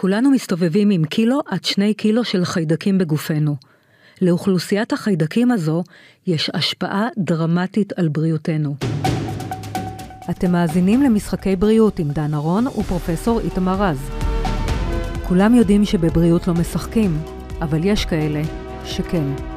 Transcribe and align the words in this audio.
כולנו 0.00 0.30
מסתובבים 0.30 0.90
עם 0.90 1.04
קילו 1.04 1.40
עד 1.46 1.64
שני 1.64 1.94
קילו 1.94 2.24
של 2.24 2.44
חיידקים 2.44 2.98
בגופנו. 2.98 3.56
לאוכלוסיית 4.22 4.92
החיידקים 4.92 5.50
הזו 5.50 5.84
יש 6.26 6.50
השפעה 6.54 7.08
דרמטית 7.18 7.92
על 7.92 8.08
בריאותנו. 8.08 8.74
אתם 10.30 10.52
מאזינים 10.52 11.02
למשחקי 11.02 11.56
בריאות 11.56 11.98
עם 11.98 12.08
דן 12.08 12.34
ארון 12.34 12.66
ופרופסור 12.66 13.40
איתמר 13.40 13.82
רז. 13.82 14.10
כולם 15.28 15.54
יודעים 15.54 15.84
שבבריאות 15.84 16.48
לא 16.48 16.54
משחקים, 16.54 17.18
אבל 17.60 17.84
יש 17.84 18.04
כאלה 18.04 18.42
שכן. 18.84 19.49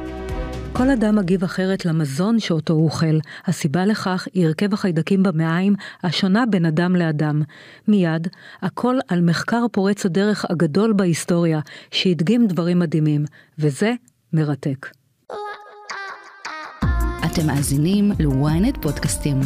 כל 0.76 0.90
אדם 0.90 1.16
מגיב 1.16 1.44
אחרת 1.44 1.84
למזון 1.84 2.40
שאותו 2.40 2.74
אוכל. 2.74 3.18
הסיבה 3.46 3.86
לכך 3.86 4.28
היא 4.34 4.46
הרכב 4.46 4.74
החיידקים 4.74 5.22
במעיים 5.22 5.74
השונה 6.02 6.46
בין 6.46 6.66
אדם 6.66 6.96
לאדם. 6.96 7.42
מיד, 7.88 8.28
הכל 8.62 8.96
על 9.08 9.20
מחקר 9.20 9.64
פורץ 9.72 10.06
הדרך 10.06 10.44
הגדול 10.50 10.92
בהיסטוריה, 10.92 11.60
שהדגים 11.90 12.46
דברים 12.46 12.78
מדהימים, 12.78 13.24
וזה 13.58 13.92
מרתק. 14.32 14.88
אתם 17.26 17.46
מאזינים 17.46 18.12
ל-ynet 18.18 18.80
פודקאסטים. 18.82 19.40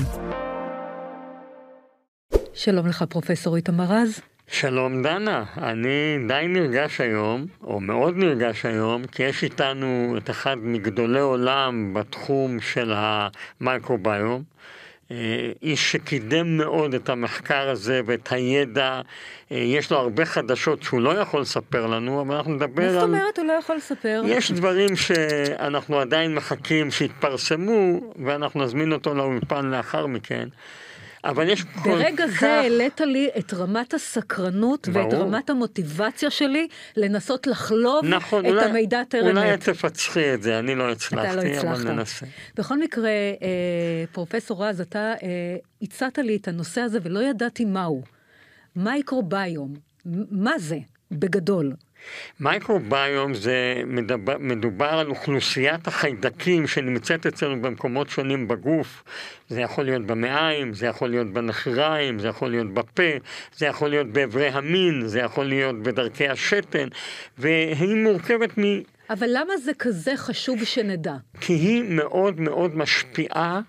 שלום 2.54 2.86
לך, 2.86 3.04
פרופסור 3.08 3.56
איתמר 3.56 3.84
רז. 3.84 4.20
שלום 4.50 5.02
דנה, 5.02 5.44
אני 5.58 6.18
די 6.28 6.44
נרגש 6.48 7.00
היום, 7.00 7.46
או 7.64 7.80
מאוד 7.80 8.16
נרגש 8.16 8.66
היום, 8.66 9.06
כי 9.06 9.22
יש 9.22 9.44
איתנו 9.44 10.14
את 10.18 10.30
אחד 10.30 10.56
מגדולי 10.58 11.20
עולם 11.20 11.94
בתחום 11.94 12.60
של 12.60 12.92
המייקרוביום. 12.96 14.42
אה, 15.10 15.16
איש 15.62 15.92
שקידם 15.92 16.56
מאוד 16.56 16.94
את 16.94 17.08
המחקר 17.08 17.68
הזה 17.68 18.00
ואת 18.06 18.32
הידע, 18.32 19.00
אה, 19.52 19.56
יש 19.56 19.92
לו 19.92 19.98
הרבה 19.98 20.24
חדשות 20.24 20.82
שהוא 20.82 21.00
לא 21.00 21.10
יכול 21.18 21.40
לספר 21.40 21.86
לנו, 21.86 22.20
אבל 22.20 22.36
אנחנו 22.36 22.54
נדבר 22.54 22.88
על... 22.88 22.94
מה 22.94 23.00
זאת 23.00 23.08
אומרת 23.08 23.38
הוא 23.38 23.46
לא 23.46 23.52
יכול 23.52 23.76
לספר? 23.76 24.22
יש 24.26 24.52
דברים 24.52 24.96
שאנחנו 24.96 26.00
עדיין 26.00 26.34
מחכים 26.34 26.90
שיתפרסמו, 26.90 28.00
ואנחנו 28.24 28.64
נזמין 28.64 28.92
אותו 28.92 29.14
לאולפן 29.14 29.66
לאחר 29.66 30.06
מכן. 30.06 30.48
אבל 31.24 31.48
יש 31.48 31.62
כל 31.62 31.90
ברגע 31.90 32.24
כך... 32.28 32.40
זה 32.40 32.52
העלית 32.52 33.00
לי 33.00 33.30
את 33.38 33.54
רמת 33.54 33.94
הסקרנות 33.94 34.88
ברור. 34.88 35.06
ואת 35.06 35.14
רמת 35.14 35.50
המוטיבציה 35.50 36.30
שלי 36.30 36.68
לנסות 36.96 37.46
לחלוב 37.46 38.04
נכון, 38.04 38.46
את 38.46 38.50
אולי, 38.50 38.64
המידע 38.64 39.04
טרם 39.04 39.26
אולי. 39.36 39.54
את 39.54 39.62
תפצחי 39.62 40.34
את 40.34 40.42
זה, 40.42 40.58
אני 40.58 40.74
לא 40.74 40.92
הצלחתי, 40.92 41.54
לא 41.54 41.60
אבל. 41.60 41.92
ננסה. 41.92 42.26
בכל 42.56 42.78
מקרה, 42.78 43.10
אה, 43.10 44.04
פרופסור 44.12 44.64
רז, 44.64 44.80
אתה 44.80 45.12
אה, 45.22 45.56
הצעת 45.82 46.18
לי 46.18 46.36
את 46.36 46.48
הנושא 46.48 46.80
הזה 46.80 46.98
ולא 47.02 47.20
ידעתי 47.20 47.64
מהו. 47.64 48.02
מייקרוביום, 48.76 49.74
מה 50.30 50.58
זה, 50.58 50.78
בגדול? 51.10 51.72
מייקרוביום 52.40 53.34
זה 53.34 53.82
מדבר, 53.86 54.36
מדובר 54.38 54.86
על 54.86 55.08
אוכלוסיית 55.08 55.88
החיידקים 55.88 56.66
שנמצאת 56.66 57.26
אצלנו 57.26 57.62
במקומות 57.62 58.10
שונים 58.10 58.48
בגוף. 58.48 59.04
זה 59.48 59.60
יכול 59.60 59.84
להיות 59.84 60.06
במעיים, 60.06 60.74
זה 60.74 60.86
יכול 60.86 61.10
להיות 61.10 61.32
בנחיריים, 61.32 62.18
זה 62.18 62.28
יכול 62.28 62.50
להיות 62.50 62.74
בפה, 62.74 63.02
זה 63.56 63.66
יכול 63.66 63.90
להיות 63.90 64.06
באיברי 64.06 64.48
המין, 64.48 65.06
זה 65.06 65.20
יכול 65.20 65.44
להיות 65.44 65.82
בדרכי 65.82 66.28
השתן, 66.28 66.88
והיא 67.38 67.96
מורכבת 67.96 68.58
מ... 68.58 68.62
אבל 69.10 69.26
למה 69.32 69.56
זה 69.56 69.72
כזה 69.78 70.16
חשוב 70.16 70.64
שנדע? 70.64 71.14
כי 71.40 71.52
היא 71.52 71.84
מאוד 71.88 72.40
מאוד 72.40 72.76
משפיעה 72.76 73.60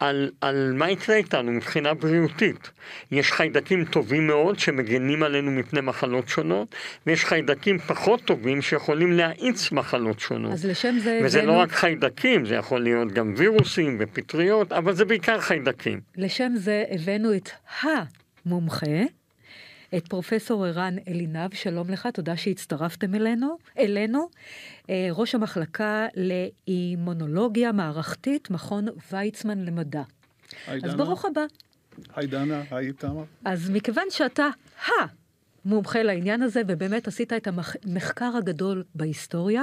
על, 0.00 0.30
על 0.40 0.72
מה 0.76 0.90
יקרה 0.90 1.16
איתנו 1.16 1.52
מבחינה 1.52 1.94
בריאותית. 1.94 2.70
יש 3.10 3.32
חיידקים 3.32 3.84
טובים 3.84 4.26
מאוד 4.26 4.58
שמגנים 4.58 5.22
עלינו 5.22 5.50
מפני 5.50 5.80
מחלות 5.80 6.28
שונות, 6.28 6.74
ויש 7.06 7.24
חיידקים 7.24 7.78
פחות 7.78 8.20
טובים 8.24 8.62
שיכולים 8.62 9.12
להאיץ 9.12 9.72
מחלות 9.72 10.20
שונות. 10.20 10.52
אז 10.52 10.66
לשם 10.66 10.94
זה 10.98 11.20
וזה 11.24 11.42
לא 11.42 11.52
הבאנו- 11.52 11.60
רק 11.62 11.72
חיידקים, 11.72 12.46
זה 12.46 12.54
יכול 12.54 12.80
להיות 12.82 13.12
גם 13.12 13.34
וירוסים 13.36 13.96
ופטריות, 14.00 14.72
אבל 14.72 14.92
זה 14.92 15.04
בעיקר 15.04 15.40
חיידקים. 15.40 16.00
לשם 16.16 16.52
זה 16.56 16.84
הבאנו 16.90 17.34
את 17.36 17.48
המומחה, 18.46 18.86
את 19.96 20.08
פרופסור 20.08 20.66
ערן 20.66 20.96
אלינב, 21.08 21.54
שלום 21.54 21.90
לך, 21.90 22.08
תודה 22.14 22.36
שהצטרפתם 22.36 23.14
אלינו, 23.14 23.56
אלינו, 23.78 24.28
אה, 24.90 25.08
ראש 25.10 25.34
המחלקה 25.34 26.06
לאימונולוגיה 26.16 27.72
מערכתית, 27.72 28.50
מכון 28.50 28.86
ויצמן 29.12 29.58
למדע. 29.58 30.02
היי 30.66 30.76
אז 30.76 30.82
דנה. 30.82 31.04
ברוך 31.04 31.24
הבא. 31.24 31.44
היי 32.14 32.26
דנה, 32.26 32.62
היי 32.70 32.92
תמר. 32.92 33.24
אז 33.44 33.70
מכיוון 33.70 34.04
שאתה 34.10 34.48
המומחה 35.64 36.02
לעניין 36.02 36.42
הזה, 36.42 36.62
ובאמת 36.68 37.08
עשית 37.08 37.32
את 37.32 37.48
המחקר 37.84 38.32
הגדול 38.36 38.84
בהיסטוריה, 38.94 39.62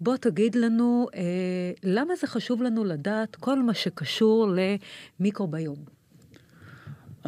בוא 0.00 0.16
תגיד 0.16 0.54
לנו 0.54 1.06
אה, 1.14 1.20
למה 1.82 2.16
זה 2.16 2.26
חשוב 2.26 2.62
לנו 2.62 2.84
לדעת 2.84 3.36
כל 3.36 3.62
מה 3.62 3.74
שקשור 3.74 4.48
למיקרוביום. 5.20 5.97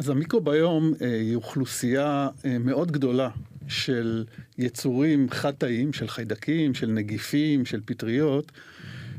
אז 0.01 0.09
המיקרוביום 0.09 0.93
אה, 1.01 1.15
היא 1.15 1.35
אוכלוסייה 1.35 2.29
אה, 2.45 2.57
מאוד 2.59 2.91
גדולה 2.91 3.29
של 3.67 4.25
יצורים 4.57 5.29
חד-תאיים, 5.29 5.93
של 5.93 6.07
חיידקים, 6.07 6.73
של 6.73 6.87
נגיפים, 6.87 7.65
של 7.65 7.81
פטריות, 7.85 8.51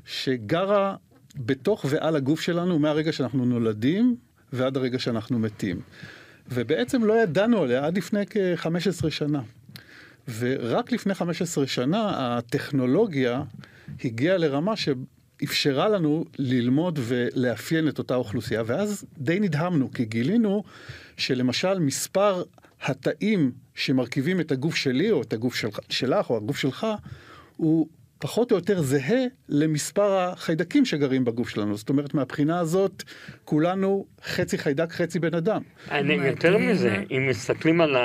שגרה 0.07 0.97
בתוך 1.37 1.87
ועל 1.89 2.17
הגוף 2.17 2.41
שלנו 2.41 2.79
מהרגע 2.79 3.13
שאנחנו 3.13 3.45
נולדים 3.45 4.17
ועד 4.53 4.77
הרגע 4.77 4.99
שאנחנו 4.99 5.39
מתים. 5.39 5.81
ובעצם 6.49 7.05
לא 7.05 7.23
ידענו 7.23 7.63
עליה 7.63 7.87
עד 7.87 7.97
לפני 7.97 8.27
כ-15 8.31 9.11
שנה. 9.11 9.43
ורק 10.39 10.93
לפני 10.93 11.15
15 11.15 11.67
שנה 11.67 12.13
הטכנולוגיה 12.17 13.43
הגיעה 14.05 14.37
לרמה 14.37 14.77
שאפשרה 15.43 15.89
לנו 15.89 16.25
ללמוד 16.39 16.99
ולאפיין 17.03 17.89
את 17.89 17.99
אותה 17.99 18.15
אוכלוסייה, 18.15 18.63
ואז 18.67 19.05
די 19.19 19.41
נדהמנו, 19.41 19.91
כי 19.93 20.05
גילינו 20.05 20.63
שלמשל 21.17 21.79
מספר 21.79 22.43
התאים 22.83 23.53
שמרכיבים 23.75 24.41
את 24.41 24.53
הגוף 24.53 24.75
שלי, 24.75 25.11
או 25.11 25.23
את 25.23 25.33
הגוף 25.33 25.55
שלך, 25.55 25.79
שלך, 25.89 26.31
או 26.31 26.37
הגוף 26.37 26.57
שלך, 26.57 26.87
הוא 27.57 27.87
פחות 28.19 28.51
או 28.51 28.57
יותר 28.57 28.83
זהה 28.83 29.25
למספר 29.49 30.13
החיידקים 30.13 30.85
שגרים 30.85 31.25
בגוף 31.25 31.49
שלנו. 31.49 31.77
זאת 31.77 31.89
אומרת, 31.89 32.15
מהבחינה 32.15 32.59
הזאת, 32.59 33.03
כולנו 33.45 34.07
חצי 34.25 34.59
חיידק, 34.59 34.93
חצי 34.93 35.19
בן 35.19 35.35
אדם. 35.35 35.63
אני. 35.91 36.15
יותר 36.15 36.59
מזה, 36.59 37.03
אם 37.11 37.27
מסתכלים 37.31 37.81
על 37.81 37.97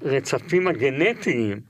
הרצפים 0.00 0.68
הגנטיים, 0.68 1.60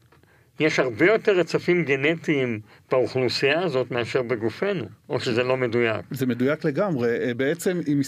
יש 0.61 0.79
הרבה 0.79 1.07
יותר 1.07 1.33
רצפים 1.39 1.85
גנטיים 1.85 2.61
באוכלוסייה 2.91 3.63
הזאת 3.63 3.91
מאשר 3.91 4.23
בגופנו, 4.23 4.85
או 5.09 5.21
שזה 5.21 5.43
לא 5.43 5.57
מדויק. 5.57 6.01
זה 6.11 6.27
מדויק 6.27 6.65
לגמרי. 6.65 7.09
אה, 7.09 7.35
בעצם, 7.35 7.81
אם, 7.89 8.01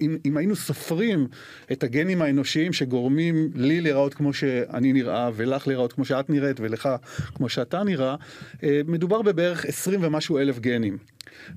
אם, 0.00 0.16
אם 0.26 0.36
היינו 0.36 0.56
סופרים 0.56 1.26
את 1.72 1.82
הגנים 1.82 2.22
האנושיים 2.22 2.72
שגורמים 2.72 3.50
לי 3.54 3.80
להיראות 3.80 4.14
כמו 4.14 4.32
שאני 4.32 4.92
נראה, 4.92 5.30
ולך 5.34 5.66
להיראות 5.68 5.92
כמו 5.92 6.04
שאת 6.04 6.30
נראית, 6.30 6.60
ולך 6.60 6.88
כמו 7.34 7.48
שאתה 7.48 7.82
נראה, 7.84 8.16
אה, 8.62 8.80
מדובר 8.86 9.22
בבערך 9.22 9.64
20 9.64 10.00
ומשהו 10.02 10.38
אלף 10.38 10.58
גנים. 10.58 10.98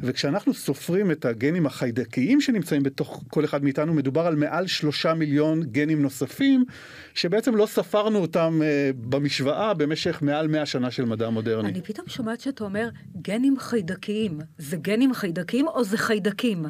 וכשאנחנו 0.02 0.54
סופרים 0.54 1.12
את 1.12 1.26
הגנים 1.26 1.66
החיידקיים 1.66 2.42
שנמצאים 2.42 2.84
בתוך 2.84 3.24
כל 3.30 3.46
אחד 3.46 3.64
מאיתנו, 3.64 3.94
מדובר 3.94 4.28
על 4.28 4.36
מעל 4.36 4.68
שלושה 4.68 5.14
מיליון 5.14 5.64
גנים 5.64 6.02
נוספים, 6.02 6.66
שבעצם 7.14 7.56
לא 7.56 7.66
ספרנו 7.66 8.20
אותם 8.20 8.60
אה, 8.64 8.90
במשוואה 8.96 9.74
במשך 9.74 10.22
מעל 10.22 10.48
100 10.48 10.66
שנה 10.66 10.92
של 10.92 11.06
מדע 11.06 11.30
מודרני. 11.30 11.70
אני 11.70 11.82
פתאום 11.82 12.08
שומעת 12.08 12.40
שאתה 12.40 12.64
אומר 12.64 12.90
גנים 13.22 13.60
חיידקיים. 13.60 14.40
זה 14.58 14.78
גנים 14.78 15.14
חיידקיים 15.14 15.68
או 15.68 15.84
זה 15.84 15.98
חיידקים? 15.98 16.66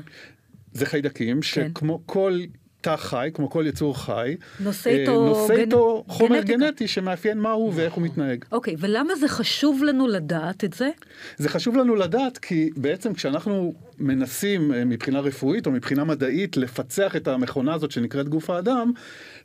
זה 0.74 0.86
חיידקים 0.86 1.42
שכמו 1.42 2.02
כל 2.06 2.40
תא 2.88 2.96
חי, 2.96 3.30
כמו 3.34 3.50
כל 3.50 3.66
יצור 3.68 3.98
חי, 4.06 4.36
נושא 4.60 4.90
אה, 4.90 4.96
איתו 4.96 5.26
נושא 5.26 5.54
גנ- 5.56 5.60
איתו 5.60 6.04
חומר 6.08 6.36
גנטיקה. 6.40 6.58
גנטי 6.58 6.88
שמאפיין 6.88 7.40
מה 7.40 7.52
הוא 7.52 7.72
ואיך 7.76 7.94
הוא 7.94 8.04
מתנהג. 8.04 8.46
אוקיי, 8.52 8.76
ולמה 8.80 9.16
זה 9.16 9.28
חשוב 9.28 9.84
לנו 9.84 10.08
לדעת 10.08 10.64
את 10.64 10.74
זה? 10.74 10.90
זה 11.38 11.50
חשוב 11.50 11.76
לנו 11.78 11.96
לדעת 11.96 12.38
כי 12.38 12.70
בעצם 12.78 13.14
כשאנחנו 13.14 13.74
מנסים 14.00 14.74
אה, 14.74 14.86
מבחינה 14.86 15.20
רפואית 15.20 15.66
או 15.66 15.72
מבחינה 15.72 16.04
מדעית 16.04 16.58
לפצח 16.58 17.16
את 17.16 17.28
המכונה 17.28 17.74
הזאת 17.74 17.92
שנקראת 17.92 18.30
גוף 18.30 18.50
האדם, 18.50 18.92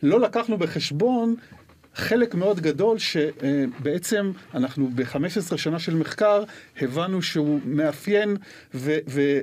לא 0.02 0.20
לקחנו 0.20 0.58
בחשבון 0.58 1.34
חלק 1.94 2.34
מאוד 2.34 2.60
גדול 2.60 2.98
שבעצם 2.98 4.32
אנחנו 4.54 4.90
ב-15 4.94 5.56
שנה 5.56 5.78
של 5.78 5.94
מחקר 5.94 6.44
הבנו 6.80 7.22
שהוא 7.22 7.60
מאפיין 7.64 8.36
ו- 8.74 8.98
ו- 9.08 9.40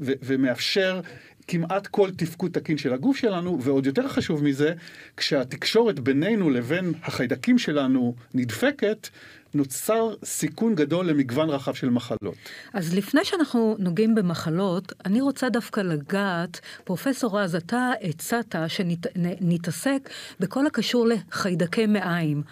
ו- 0.00 0.12
ומאפשר 0.22 1.00
כמעט 1.48 1.86
כל 1.86 2.10
תפקוד 2.16 2.50
תקין 2.52 2.78
של 2.78 2.92
הגוף 2.92 3.16
שלנו, 3.16 3.62
ועוד 3.62 3.86
יותר 3.86 4.08
חשוב 4.08 4.44
מזה, 4.44 4.72
כשהתקשורת 5.16 6.00
בינינו 6.00 6.50
לבין 6.50 6.92
החיידקים 7.02 7.58
שלנו 7.58 8.14
נדפקת, 8.34 9.08
נוצר 9.54 10.14
סיכון 10.24 10.74
גדול 10.74 11.06
למגוון 11.06 11.50
רחב 11.50 11.74
של 11.74 11.90
מחלות. 11.90 12.34
אז 12.72 12.94
לפני 12.94 13.24
שאנחנו 13.24 13.76
נוגעים 13.78 14.14
במחלות, 14.14 14.92
אני 15.04 15.20
רוצה 15.20 15.48
דווקא 15.48 15.80
לגעת, 15.80 16.60
פרופסור 16.84 17.40
רז, 17.40 17.54
אתה 17.54 17.92
הצעת 18.02 18.54
שנתעסק 18.68 20.10
בכל 20.40 20.66
הקשור 20.66 21.06
לחיידקי 21.06 21.86
מעיים. 21.86 22.42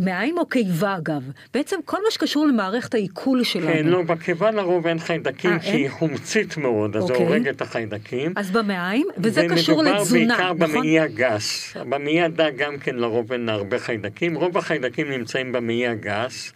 מעיים 0.00 0.38
או 0.38 0.46
קיבה 0.46 0.96
אגב? 0.96 1.22
בעצם 1.54 1.76
כל 1.84 1.96
מה 2.04 2.10
שקשור 2.10 2.46
למערכת 2.46 2.94
העיכול 2.94 3.44
שלנו. 3.44 3.66
כן, 3.66 3.86
לא, 3.86 4.02
בקיבה 4.02 4.50
לרוב 4.50 4.86
אין 4.86 4.98
חיידקים, 4.98 5.50
אה, 5.52 5.58
כי 5.58 5.68
אין? 5.68 5.76
היא 5.76 5.90
חומצית 5.90 6.56
מאוד, 6.56 6.96
אז 6.96 7.02
זה 7.02 7.12
אוקיי. 7.12 7.26
הורג 7.26 7.48
את 7.48 7.62
החיידקים. 7.62 8.32
אז 8.36 8.50
במעיים, 8.50 9.06
וזה 9.18 9.46
קשור 9.50 9.82
לתזונה, 9.82 10.22
ומדובר 10.22 10.52
בעיקר 10.52 10.64
נכון? 10.64 10.76
במעי 10.76 11.00
הגס. 11.00 11.76
במעי 11.88 12.22
הדק 12.22 12.52
גם 12.56 12.78
כן 12.78 12.96
לרוב 12.96 13.32
אין 13.32 13.48
הרבה 13.48 13.78
חיידקים. 13.78 14.34
רוב 14.34 14.58
החיידקים 14.58 15.10
נמצאים 15.10 15.52
במעי 15.52 15.86
הגס, 15.86 16.52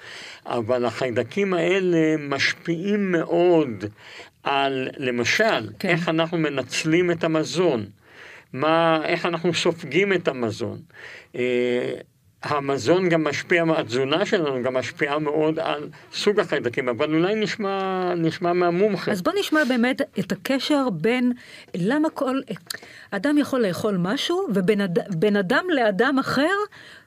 אבל 0.46 0.84
החיידקים 0.84 1.54
האלה 1.54 2.16
משפיעים 2.19 3.12
מאוד 3.12 3.84
על, 4.42 4.88
למשל, 4.96 5.44
כן. 5.44 5.72
כן. 5.78 5.88
איך 5.88 6.08
אנחנו 6.08 6.38
מנצלים 6.38 7.10
את 7.10 7.25
המזון. 7.25 7.87
מה, 8.52 9.00
איך 9.04 9.26
אנחנו 9.26 9.54
סופגים 9.54 10.12
את 10.12 10.28
המזון. 10.28 10.78
המזון 12.42 13.08
גם 13.08 13.25
משפיע, 13.25 13.64
התזונה 13.76 14.26
שלנו 14.26 14.62
גם 14.62 14.75
משפיעה 14.75 15.19
מאוד 15.19 15.58
על 15.58 15.88
סוג 16.12 16.40
החיידקים, 16.40 16.88
אבל 16.88 17.14
אולי 17.14 17.34
נשמע, 17.34 18.14
נשמע 18.14 18.52
מהמומחה. 18.52 19.12
אז 19.12 19.22
בוא 19.22 19.32
נשמע 19.40 19.64
באמת 19.64 20.02
את 20.19 20.32
הקשר 20.32 20.88
בין 20.90 21.32
למה 21.75 22.10
כל 22.10 22.40
אדם 23.10 23.38
יכול 23.38 23.66
לאכול 23.66 23.96
משהו 23.96 24.46
ובין 24.54 24.81
אד, 24.81 24.98
בין 25.19 25.37
אדם 25.37 25.64
לאדם 25.75 26.19
אחר 26.19 26.48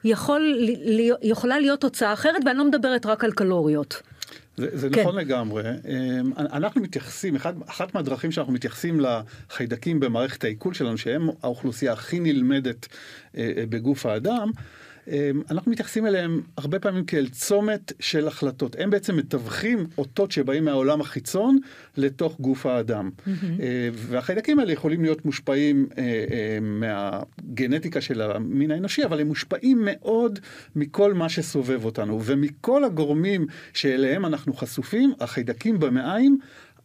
יכול, 0.04 0.54
לי- 0.58 1.10
יכולה 1.22 1.58
להיות 1.58 1.80
תוצאה 1.80 2.12
אחרת 2.12 2.42
ואני 2.46 2.58
לא 2.58 2.64
מדברת 2.64 3.06
רק 3.06 3.24
על 3.24 3.32
קלוריות. 3.32 4.02
זה, 4.56 4.68
זה 4.72 4.88
כן. 4.92 5.00
נכון 5.00 5.16
לגמרי. 5.16 5.62
אמ, 5.62 6.32
אנחנו 6.38 6.80
מתייחסים, 6.80 7.36
אחד, 7.36 7.52
אחת 7.66 7.94
מהדרכים 7.94 8.32
שאנחנו 8.32 8.52
מתייחסים 8.52 9.00
לחיידקים 9.00 10.00
במערכת 10.00 10.44
העיכול 10.44 10.74
שלנו, 10.74 10.98
שהם 10.98 11.28
האוכלוסייה 11.42 11.92
הכי 11.92 12.20
נלמדת 12.20 12.88
אה, 13.36 13.52
אה, 13.56 13.64
בגוף 13.68 14.06
האדם, 14.06 14.50
אנחנו 15.50 15.72
מתייחסים 15.72 16.06
אליהם 16.06 16.40
הרבה 16.56 16.78
פעמים 16.78 17.04
כאל 17.04 17.28
צומת 17.28 17.92
של 18.00 18.28
החלטות. 18.28 18.76
הם 18.78 18.90
בעצם 18.90 19.16
מתווכים 19.16 19.86
אותות 19.98 20.32
שבאים 20.32 20.64
מהעולם 20.64 21.00
החיצון 21.00 21.58
לתוך 21.96 22.40
גוף 22.40 22.66
האדם. 22.66 23.10
אה, 23.26 23.88
והחיידקים 23.92 24.58
האלה 24.58 24.72
יכולים 24.72 25.02
להיות 25.02 25.24
מושפעים 25.24 25.88
אה, 25.98 26.02
אה, 26.02 26.58
מהגנטיקה 26.60 28.00
של 28.00 28.20
המין 28.20 28.70
האנושי, 28.70 29.04
אבל 29.04 29.20
הם 29.20 29.26
מושפעים 29.26 29.78
מאוד 29.84 30.38
מכל 30.76 31.14
מה 31.14 31.28
שסובב 31.28 31.84
אותנו. 31.84 32.20
ומכל 32.24 32.84
הגורמים 32.84 33.46
שאליהם 33.72 34.26
אנחנו 34.26 34.54
חשופים, 34.54 35.12
החיידקים 35.20 35.80
במעיים 35.80 36.38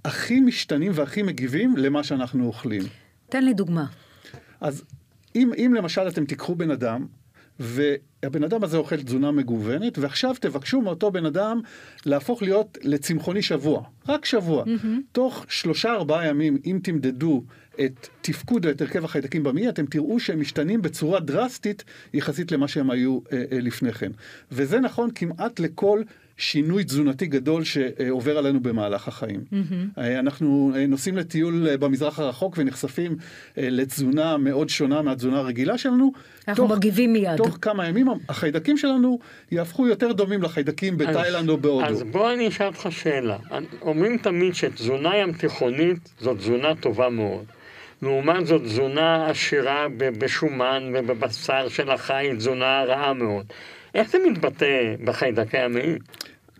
הכי 0.05 0.39
משתנים 0.39 0.91
והכי 0.95 1.23
מגיבים 1.23 1.77
למה 1.77 2.03
שאנחנו 2.03 2.45
אוכלים. 2.45 2.83
תן 3.29 3.43
לי 3.43 3.53
דוגמה. 3.53 3.85
אז 4.61 4.83
אם, 5.35 5.51
אם 5.57 5.73
למשל 5.77 6.07
אתם 6.07 6.25
תיקחו 6.25 6.55
בן 6.55 6.71
אדם, 6.71 7.05
והבן 7.59 8.43
אדם 8.43 8.63
הזה 8.63 8.77
אוכל 8.77 9.01
תזונה 9.01 9.31
מגוונת, 9.31 9.97
ועכשיו 9.97 10.35
תבקשו 10.39 10.81
מאותו 10.81 11.11
בן 11.11 11.25
אדם 11.25 11.61
להפוך 12.05 12.41
להיות 12.41 12.77
לצמחוני 12.81 13.41
שבוע, 13.41 13.83
רק 14.07 14.25
שבוע. 14.25 14.63
Mm-hmm. 14.63 14.87
תוך 15.11 15.45
שלושה 15.49 15.91
ארבעה 15.91 16.27
ימים, 16.27 16.57
אם 16.65 16.79
תמדדו 16.83 17.43
את 17.85 18.07
תפקוד 18.21 18.65
ואת 18.65 18.81
הרכב 18.81 19.05
החיידקים 19.05 19.43
במעי, 19.43 19.69
אתם 19.69 19.85
תראו 19.85 20.19
שהם 20.19 20.39
משתנים 20.39 20.81
בצורה 20.81 21.19
דרסטית 21.19 21.83
יחסית 22.13 22.51
למה 22.51 22.67
שהם 22.67 22.89
היו 22.91 23.19
אה, 23.31 23.43
אה, 23.51 23.59
לפני 23.59 23.93
כן. 23.93 24.11
וזה 24.51 24.79
נכון 24.79 25.09
כמעט 25.15 25.59
לכל 25.59 26.01
שינוי 26.39 26.83
תזונתי 26.83 27.25
גדול 27.25 27.63
שעובר 27.63 28.37
עלינו 28.37 28.59
במהלך 28.59 29.07
החיים. 29.07 29.39
Mm-hmm. 29.51 29.99
אנחנו 30.19 30.71
אה, 30.75 30.87
נוסעים 30.87 31.17
לטיול 31.17 31.67
אה, 31.67 31.77
במזרח 31.77 32.19
הרחוק 32.19 32.55
ונחשפים 32.57 33.15
לתזונה 33.57 34.37
מאוד 34.37 34.69
שונה 34.69 35.01
מהתזונה 35.01 35.39
הרגילה 35.39 35.77
שלנו. 35.77 36.11
אנחנו 36.47 36.67
מגיבים 36.67 37.13
מיד. 37.13 37.37
תוך 37.37 37.57
כמה 37.61 37.87
ימים 37.87 38.07
החיידקים 38.29 38.77
שלנו 38.77 39.19
יהפכו 39.51 39.87
יותר 39.87 40.11
דומים 40.11 40.43
לחיידקים 40.43 40.97
בתאילנד 40.97 41.49
או 41.49 41.57
בהודו. 41.57 41.85
אז 41.85 42.03
בוא 42.03 42.33
אני 42.33 42.47
אשאל 42.47 42.67
אותך 42.67 42.87
שאלה. 42.89 43.37
אומרים 43.81 44.17
תמיד 44.17 44.55
שתזונה 44.55 45.17
ים 45.17 45.33
תיכונית 45.33 46.09
זו 46.19 46.35
תזונה 46.35 46.75
טובה 46.75 47.09
מאוד. 47.09 47.45
לעומת 48.01 48.45
זאת 48.45 48.61
תזונה 48.61 49.29
עשירה 49.29 49.87
בשומן 49.97 50.93
ובבשר 50.93 51.69
של 51.69 51.91
החי, 51.91 52.29
תזונה 52.37 52.83
רעה 52.83 53.13
מאוד. 53.13 53.45
איך 53.95 54.09
זה 54.11 54.17
מתבטא 54.27 54.95
בחיידקי 55.03 55.57
המעי? 55.57 55.97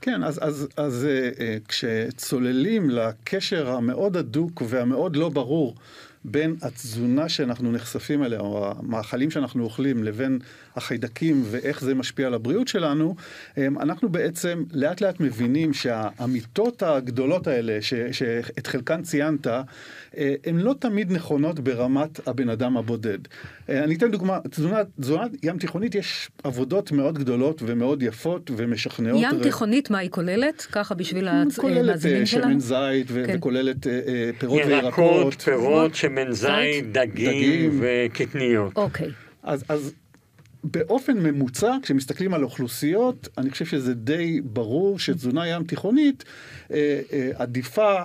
כן, 0.02 0.24
אז, 0.24 0.40
אז, 0.42 0.68
אז 0.78 1.06
אה, 1.06 1.30
אה, 1.40 1.58
כשצוללים 1.68 2.90
לקשר 2.90 3.70
המאוד 3.70 4.18
הדוק 4.18 4.62
והמאוד 4.68 5.16
לא 5.16 5.30
ברור 5.30 5.76
בין 6.26 6.56
התזונה 6.62 7.30
שאנחנו 7.30 7.72
נחשפים 7.72 8.24
אליה, 8.24 8.40
או 8.40 8.72
המאכלים 8.72 9.32
שאנחנו 9.32 9.64
אוכלים, 9.64 10.04
לבין 10.04 10.40
החיידקים 10.80 11.44
ואיך 11.46 11.82
זה 11.82 11.96
משפיע 11.96 12.28
על 12.28 12.34
הבריאות 12.34 12.68
שלנו, 12.68 13.16
אה, 13.58 13.68
אנחנו 13.80 14.10
בעצם 14.10 14.64
לאט 14.74 15.02
לאט 15.02 15.20
מבינים 15.20 15.74
שהאמיתות 15.74 16.84
הגדולות 16.84 17.48
האלה, 17.48 17.78
ש, 17.82 17.94
שאת 18.12 18.68
חלקן 18.68 19.02
ציינת, 19.02 19.48
אה, 19.48 19.62
הן 20.46 20.58
לא 20.58 20.76
תמיד 20.80 21.12
נכונות 21.12 21.60
ברמת 21.60 22.28
הבן 22.28 22.50
אדם 22.50 22.78
הבודד. 22.78 23.18
אה, 23.70 23.84
אני 23.84 23.96
אתן 23.96 24.12
דוגמה, 24.12 24.40
תזונה, 24.50 24.82
תזונה 25.02 25.24
ים 25.44 25.58
תיכונית 25.58 25.96
יש 25.96 26.30
עבודות 26.44 26.92
מאוד 26.92 27.18
גדולות 27.18 27.62
ומאוד 27.66 28.04
יפות 28.04 28.52
ומשכנעות. 28.58 29.24
ים 29.24 29.44
תיכונית, 29.44 29.90
מה 29.90 29.98
היא 29.98 30.10
כוללת? 30.10 30.68
ככה 30.72 30.96
בשביל 30.96 31.28
המאזינים 31.28 31.72
כוללת 31.76 32.02
שלנו? 32.02 32.26
שמן 32.26 32.60
זית 32.60 33.08
ו- 33.10 33.24
כן. 33.28 33.36
וכוללת 33.38 33.88
אה, 33.88 34.00
אה, 34.08 34.30
פירות 34.38 34.60
ירקות, 34.60 34.98
וירקות. 35.04 35.42
פירות, 35.42 35.96
שמן 35.96 36.32
זית, 36.32 36.92
דגים 36.92 37.30
דגים. 37.30 37.80
וקטניות. 37.82 38.72
אוקיי. 38.76 39.10
אז, 39.44 39.64
אז 39.70 39.94
באופן 40.64 41.20
ממוצע, 41.20 41.76
כשמסתכלים 41.82 42.34
על 42.34 42.44
אוכלוסיות, 42.44 43.28
אני 43.38 43.50
חושב 43.50 43.66
שזה 43.66 43.94
די 43.94 44.42
ברור 44.44 45.00
שתזונה 45.00 45.48
ים 45.48 45.64
תיכונית 45.64 46.24
אה, 46.72 47.02
אה, 47.14 47.30
עדיפה 47.36 47.96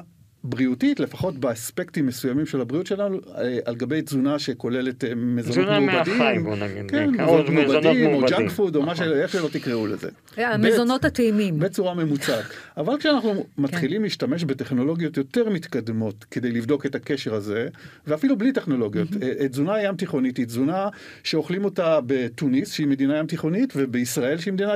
בריאותית, 0.44 1.00
לפחות 1.00 1.38
באספקטים 1.38 2.06
מסוימים 2.06 2.46
של 2.46 2.60
הבריאות 2.60 2.86
שלנו, 2.86 3.18
אה, 3.38 3.58
על 3.64 3.74
גבי 3.74 4.02
תזונה 4.02 4.38
שכוללת 4.38 5.04
אה, 5.04 5.14
מזונות 5.14 5.68
תזונה 5.68 5.80
מעובדים. 5.80 6.18
מהחי, 6.18 6.38
בוא 6.38 6.56
נגיד. 6.56 6.90
כן, 6.90 7.10
מזונות 7.10 7.48
מעובדים, 7.48 8.14
או. 8.14 8.20
junk 8.28 8.50
food, 8.50 8.76
או 8.76 8.82
מה 8.82 8.96
ש... 8.96 9.00
נכון. 9.00 9.12
איך 9.12 9.32
שלא 9.32 9.48
תקראו 9.52 9.86
לזה. 9.86 10.08
המזונות 10.36 11.04
הטעימים. 11.04 11.58
בצורה 11.58 11.94
ממוצעת. 11.94 12.44
אבל 12.76 12.98
כשאנחנו 12.98 13.46
מתחילים 13.58 14.02
להשתמש 14.02 14.44
בטכנולוגיות 14.44 15.16
יותר 15.16 15.48
מתקדמות 15.48 16.24
כדי 16.30 16.50
לבדוק 16.50 16.86
את 16.86 16.94
הקשר 16.94 17.34
הזה, 17.34 17.68
ואפילו 18.06 18.38
בלי 18.38 18.52
טכנולוגיות, 18.52 19.08
אה, 19.22 19.48
תזונה 19.48 19.82
ים 19.82 19.96
תיכונית 19.96 20.36
היא 20.36 20.46
תזונה 20.46 20.88
שאוכלים 21.22 21.64
אותה 21.64 21.98
בתוניס, 22.06 22.72
שהיא 22.72 22.86
מדינה 22.86 23.18
ים 23.18 23.26
תיכונית, 23.26 23.72
ובישראל 23.76 24.38
שהיא 24.38 24.52
מדינה 24.52 24.74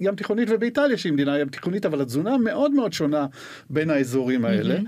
ים 0.00 0.14
תיכונית, 0.14 0.48
ובאיטליה 0.50 0.96
שהיא 0.96 1.12
מדינה 1.12 1.38
ים 1.38 1.48
תיכונית, 1.48 1.86
אבל 1.86 2.00
התזונה 2.00 2.38
מאוד 2.38 2.72
מאוד 2.72 2.92
שונה 2.92 3.26
בין 3.70 3.90
האזורים 3.90 4.44
האלה. 4.44 4.78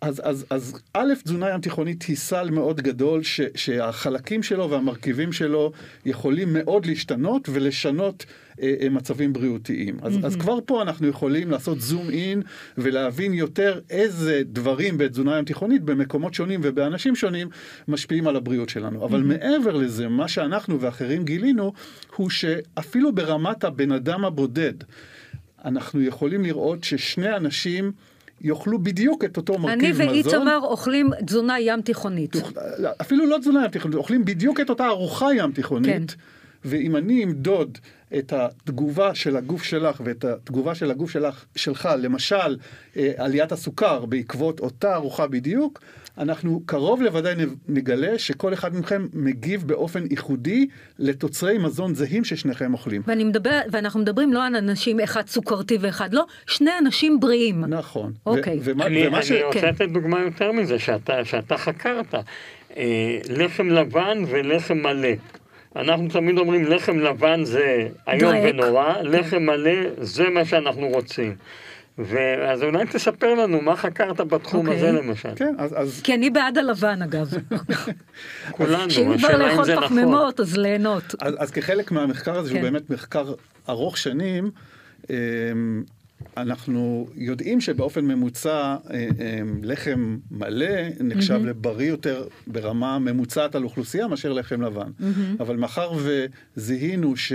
אז, 0.00 0.20
אז, 0.24 0.46
אז 0.50 0.78
א', 0.94 1.12
תזונה 1.24 1.50
ים 1.50 1.60
תיכונית 1.60 2.02
היא 2.02 2.16
סל 2.16 2.50
מאוד 2.50 2.80
גדול 2.80 3.22
ש, 3.22 3.40
שהחלקים 3.54 4.42
שלו 4.42 4.70
והמרכיבים 4.70 5.32
שלו 5.32 5.72
יכולים 6.06 6.52
מאוד 6.52 6.86
להשתנות 6.86 7.48
ולשנות 7.52 8.26
אה, 8.62 8.74
אה, 8.82 8.88
מצבים 8.88 9.32
בריאותיים. 9.32 9.98
אז, 10.02 10.18
אז 10.22 10.36
כבר 10.36 10.58
פה 10.66 10.82
אנחנו 10.82 11.08
יכולים 11.08 11.50
לעשות 11.50 11.80
זום 11.80 12.10
אין 12.10 12.42
ולהבין 12.78 13.34
יותר 13.34 13.80
איזה 13.90 14.42
דברים 14.46 14.98
בתזונה 14.98 15.38
ים 15.38 15.44
תיכונית 15.44 15.82
במקומות 15.82 16.34
שונים 16.34 16.60
ובאנשים 16.62 17.16
שונים 17.16 17.48
משפיעים 17.88 18.26
על 18.26 18.36
הבריאות 18.36 18.68
שלנו. 18.68 19.04
אבל 19.04 19.22
מעבר 19.22 19.76
לזה, 19.76 20.08
מה 20.08 20.28
שאנחנו 20.28 20.80
ואחרים 20.80 21.24
גילינו 21.24 21.72
הוא 22.16 22.30
שאפילו 22.30 23.14
ברמת 23.14 23.64
הבן 23.64 23.92
אדם 23.92 24.24
הבודד, 24.24 24.74
אנחנו 25.64 26.02
יכולים 26.02 26.42
לראות 26.42 26.84
ששני 26.84 27.36
אנשים 27.36 27.92
יאכלו 28.40 28.78
בדיוק 28.78 29.24
את 29.24 29.36
אותו 29.36 29.58
מרכיב 29.58 30.00
אני 30.00 30.20
מזון. 30.20 30.34
ואיתמר 30.34 30.58
אוכלים 30.62 31.10
תזונה 31.26 31.60
ים 31.60 31.82
תיכונית. 31.82 32.36
אפילו 33.00 33.26
לא 33.26 33.38
תזונה 33.38 33.64
ים 33.64 33.70
תיכונית, 33.70 33.96
אוכלים 33.96 34.24
בדיוק 34.24 34.60
את 34.60 34.70
אותה 34.70 34.86
ארוחה 34.86 35.34
ים 35.34 35.52
תיכונית. 35.52 36.10
כן. 36.10 36.16
ואם 36.64 36.96
אני 36.96 37.24
אמדוד 37.24 37.78
את 38.18 38.32
התגובה 38.32 39.14
של 39.14 39.36
הגוף 39.36 39.62
שלך 39.62 40.00
ואת 40.04 40.24
התגובה 40.24 40.74
של 40.74 40.90
הגוף 40.90 41.10
שלך, 41.10 41.44
שלך, 41.56 41.88
למשל 41.98 42.56
אה, 42.96 43.12
עליית 43.16 43.52
הסוכר 43.52 44.04
בעקבות 44.04 44.60
אותה 44.60 44.94
ארוחה 44.94 45.26
בדיוק, 45.26 45.80
אנחנו 46.18 46.62
קרוב 46.66 47.02
לוודאי 47.02 47.34
נגלה 47.68 48.18
שכל 48.18 48.54
אחד 48.54 48.76
מכם 48.76 49.06
מגיב 49.12 49.66
באופן 49.66 50.04
ייחודי 50.10 50.66
לתוצרי 50.98 51.58
מזון 51.58 51.94
זהים 51.94 52.24
ששניכם 52.24 52.72
אוכלים. 52.72 53.02
ואני 53.06 53.24
מדבר, 53.24 53.60
ואנחנו 53.70 54.00
מדברים 54.00 54.32
לא 54.32 54.44
על 54.44 54.56
אנשים 54.56 55.00
אחד 55.00 55.26
סוכרתי 55.26 55.78
ואחד 55.80 56.14
לא, 56.14 56.24
שני 56.46 56.70
אנשים 56.78 57.20
בריאים. 57.20 57.64
נכון. 57.64 58.12
אוקיי. 58.26 58.58
ו- 58.58 58.60
ומה, 58.64 58.86
אני, 58.86 59.06
ומה 59.06 59.16
אני 59.16 59.26
ש... 59.26 59.32
רוצה 59.32 59.60
כן. 59.60 59.68
לתת 59.68 59.88
דוגמה 59.88 60.20
יותר 60.20 60.52
מזה, 60.52 60.78
שאתה, 60.78 61.24
שאתה 61.24 61.56
חקרת. 61.56 62.14
אה, 62.76 63.18
לחם 63.28 63.68
לבן 63.68 64.24
ולחם 64.28 64.78
מלא. 64.78 65.08
אנחנו 65.76 66.08
תמיד 66.08 66.38
אומרים 66.38 66.64
לחם 66.64 66.98
לבן 66.98 67.44
זה 67.44 67.88
איום. 68.08 68.34
ונורא, 68.44 68.94
לחם 69.02 69.42
מלא 69.42 69.72
זה 69.98 70.28
מה 70.28 70.44
שאנחנו 70.44 70.88
רוצים. 70.88 71.36
ואז 71.98 72.62
אולי 72.62 72.86
תספר 72.86 73.34
לנו 73.34 73.60
מה 73.60 73.76
חקרת 73.76 74.20
בתחום 74.20 74.68
אוקיי. 74.68 74.88
הזה 74.88 74.98
למשל. 74.98 75.28
כן, 75.36 75.54
אז, 75.58 75.74
אז 75.76 76.00
כי 76.04 76.14
אני 76.14 76.30
בעד 76.30 76.58
הלבן 76.58 77.02
אגב. 77.02 77.30
כולנו, 78.56 78.90
שאם 78.90 79.18
כבר 79.18 79.28
השאלה 79.28 79.44
אם 79.44 79.50
לאכול 79.50 79.64
זה 79.64 79.74
נכון. 79.74 79.86
פחמימות 79.86 80.40
אז 80.40 80.56
ליהנות. 80.56 81.14
אז, 81.20 81.34
אז 81.38 81.50
כחלק 81.50 81.90
מהמחקר 81.90 82.38
הזה, 82.38 82.48
שהוא 82.48 82.60
כן. 82.60 82.64
באמת 82.72 82.90
מחקר 82.90 83.32
ארוך 83.68 83.98
שנים, 83.98 84.50
אמ, 85.10 85.14
אנחנו 86.36 87.08
יודעים 87.14 87.60
שבאופן 87.60 88.04
ממוצע 88.04 88.76
אה, 88.90 89.08
אמ, 89.40 89.60
לחם 89.62 90.18
מלא 90.30 90.66
נחשב 91.00 91.40
לבריא 91.44 91.88
יותר 91.88 92.26
ברמה 92.46 92.98
ממוצעת 92.98 93.54
על 93.54 93.64
אוכלוסייה 93.64 94.08
מאשר 94.08 94.32
לחם 94.32 94.62
לבן. 94.62 94.90
אבל 95.40 95.56
מאחר 95.56 95.92
וזיהינו 96.56 97.16
ש... 97.16 97.32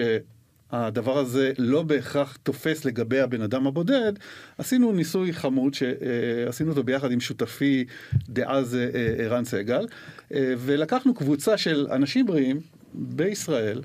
הדבר 0.71 1.17
הזה 1.17 1.51
לא 1.57 1.83
בהכרח 1.83 2.37
תופס 2.43 2.85
לגבי 2.85 3.19
הבן 3.19 3.41
אדם 3.41 3.67
הבודד, 3.67 4.13
עשינו 4.57 4.91
ניסוי 4.91 5.33
חמוד 5.33 5.73
שעשינו 5.73 6.69
אותו 6.69 6.83
ביחד 6.83 7.11
עם 7.11 7.19
שותפי 7.19 7.85
דאז 8.29 8.75
אה, 8.75 8.89
אה, 8.95 9.23
ערן 9.23 9.45
סגל, 9.45 9.87
אה, 10.33 10.53
ולקחנו 10.57 11.13
קבוצה 11.13 11.57
של 11.57 11.87
אנשים 11.91 12.25
בריאים 12.25 12.59
בישראל, 12.93 13.81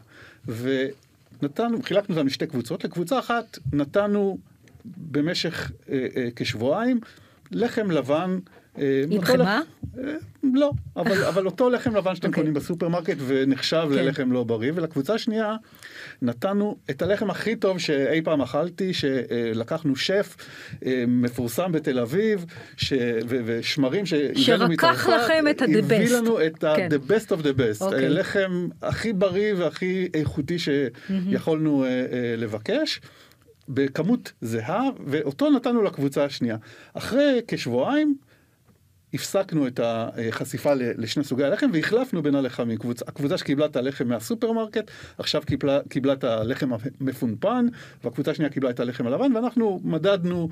ונתנו, 0.47 1.83
חילקנו 1.83 2.17
אותם 2.17 2.27
לשתי 2.27 2.47
קבוצות, 2.47 2.85
לקבוצה 2.85 3.19
אחת 3.19 3.59
נתנו 3.73 4.39
במשך 4.85 5.71
אה, 5.91 6.07
אה, 6.17 6.29
כשבועיים 6.37 7.01
לחם 7.53 7.91
לבן. 7.91 8.39
אה, 8.79 9.05
עם 9.11 9.23
חמאה? 9.25 9.61
אה, 9.99 10.13
לא, 10.55 10.71
אבל, 10.97 11.25
אבל 11.25 11.47
אותו 11.47 11.71
לחם 11.71 11.97
לבן 11.97 12.15
שאתם 12.15 12.29
אוקיי. 12.29 12.41
קונים 12.43 12.55
בסופרמרקט 12.55 13.17
ונחשב 13.27 13.89
כן. 13.91 13.95
ללחם 14.05 14.33
לא 14.33 14.45
בריא, 14.45 14.73
ולקבוצה 14.75 15.15
השנייה 15.15 15.57
נתנו 16.23 16.77
את 16.91 17.03
הלחם 17.03 17.31
הכי 17.31 17.57
טוב 17.57 17.79
שאי 17.79 18.23
פעם 18.23 18.43
אכלתי, 18.43 18.95
שלקחנו 18.95 19.97
שף 19.97 20.37
אה, 20.87 21.05
מפורסם 21.09 21.73
בתל 21.73 21.99
אביב, 21.99 22.45
ש... 22.77 22.93
ו... 23.29 23.37
ושמרים 23.45 24.07
שהבאנו 24.07 24.35
שרקח 24.37 25.09
לכם 25.09 25.45
את 25.51 25.63
ה- 25.63 25.65
the 25.65 25.79
הביא 25.79 26.07
best. 26.09 26.13
לנו 26.13 26.47
את 26.47 26.65
ה- 26.65 26.75
כן. 26.77 26.89
the 26.93 27.11
best 27.11 27.27
of 27.29 27.43
the 27.43 27.59
best, 27.59 27.81
אוקיי. 27.85 28.05
אה, 28.05 28.09
לחם 28.09 28.69
הכי 28.83 29.13
בריא 29.13 29.55
והכי 29.55 30.09
איכותי 30.15 30.57
שיכולנו 30.59 31.85
אה, 31.85 31.89
אה, 31.89 32.05
לבקש. 32.37 33.01
בכמות 33.71 34.33
זהה, 34.41 34.89
ואותו 35.07 35.51
נתנו 35.51 35.83
לקבוצה 35.83 36.25
השנייה. 36.25 36.57
אחרי 36.95 37.41
כשבועיים, 37.49 38.17
הפסקנו 39.15 39.67
את 39.67 39.81
החשיפה 39.83 40.75
לשני 40.75 41.25
סוגי 41.25 41.45
הלחם 41.45 41.71
והחלפנו 41.73 42.23
בין 42.23 42.35
הלחמים. 42.35 42.79
קבוצ... 42.79 43.03
הקבוצה 43.03 43.39
שקיבלה 43.39 43.67
את 43.67 43.77
הלחם 43.77 44.09
מהסופרמרקט, 44.09 44.91
עכשיו 45.19 45.43
קיבלה, 45.47 45.81
קיבלה 45.89 46.13
את 46.13 46.25
הלחם 46.25 46.71
המפונפן, 47.01 47.67
והקבוצה 48.05 48.31
השנייה 48.31 48.51
קיבלה 48.51 48.71
את 48.71 48.81
הלחם 48.81 49.07
הלבן, 49.07 49.37
ואנחנו 49.37 49.81
מדדנו 49.85 50.49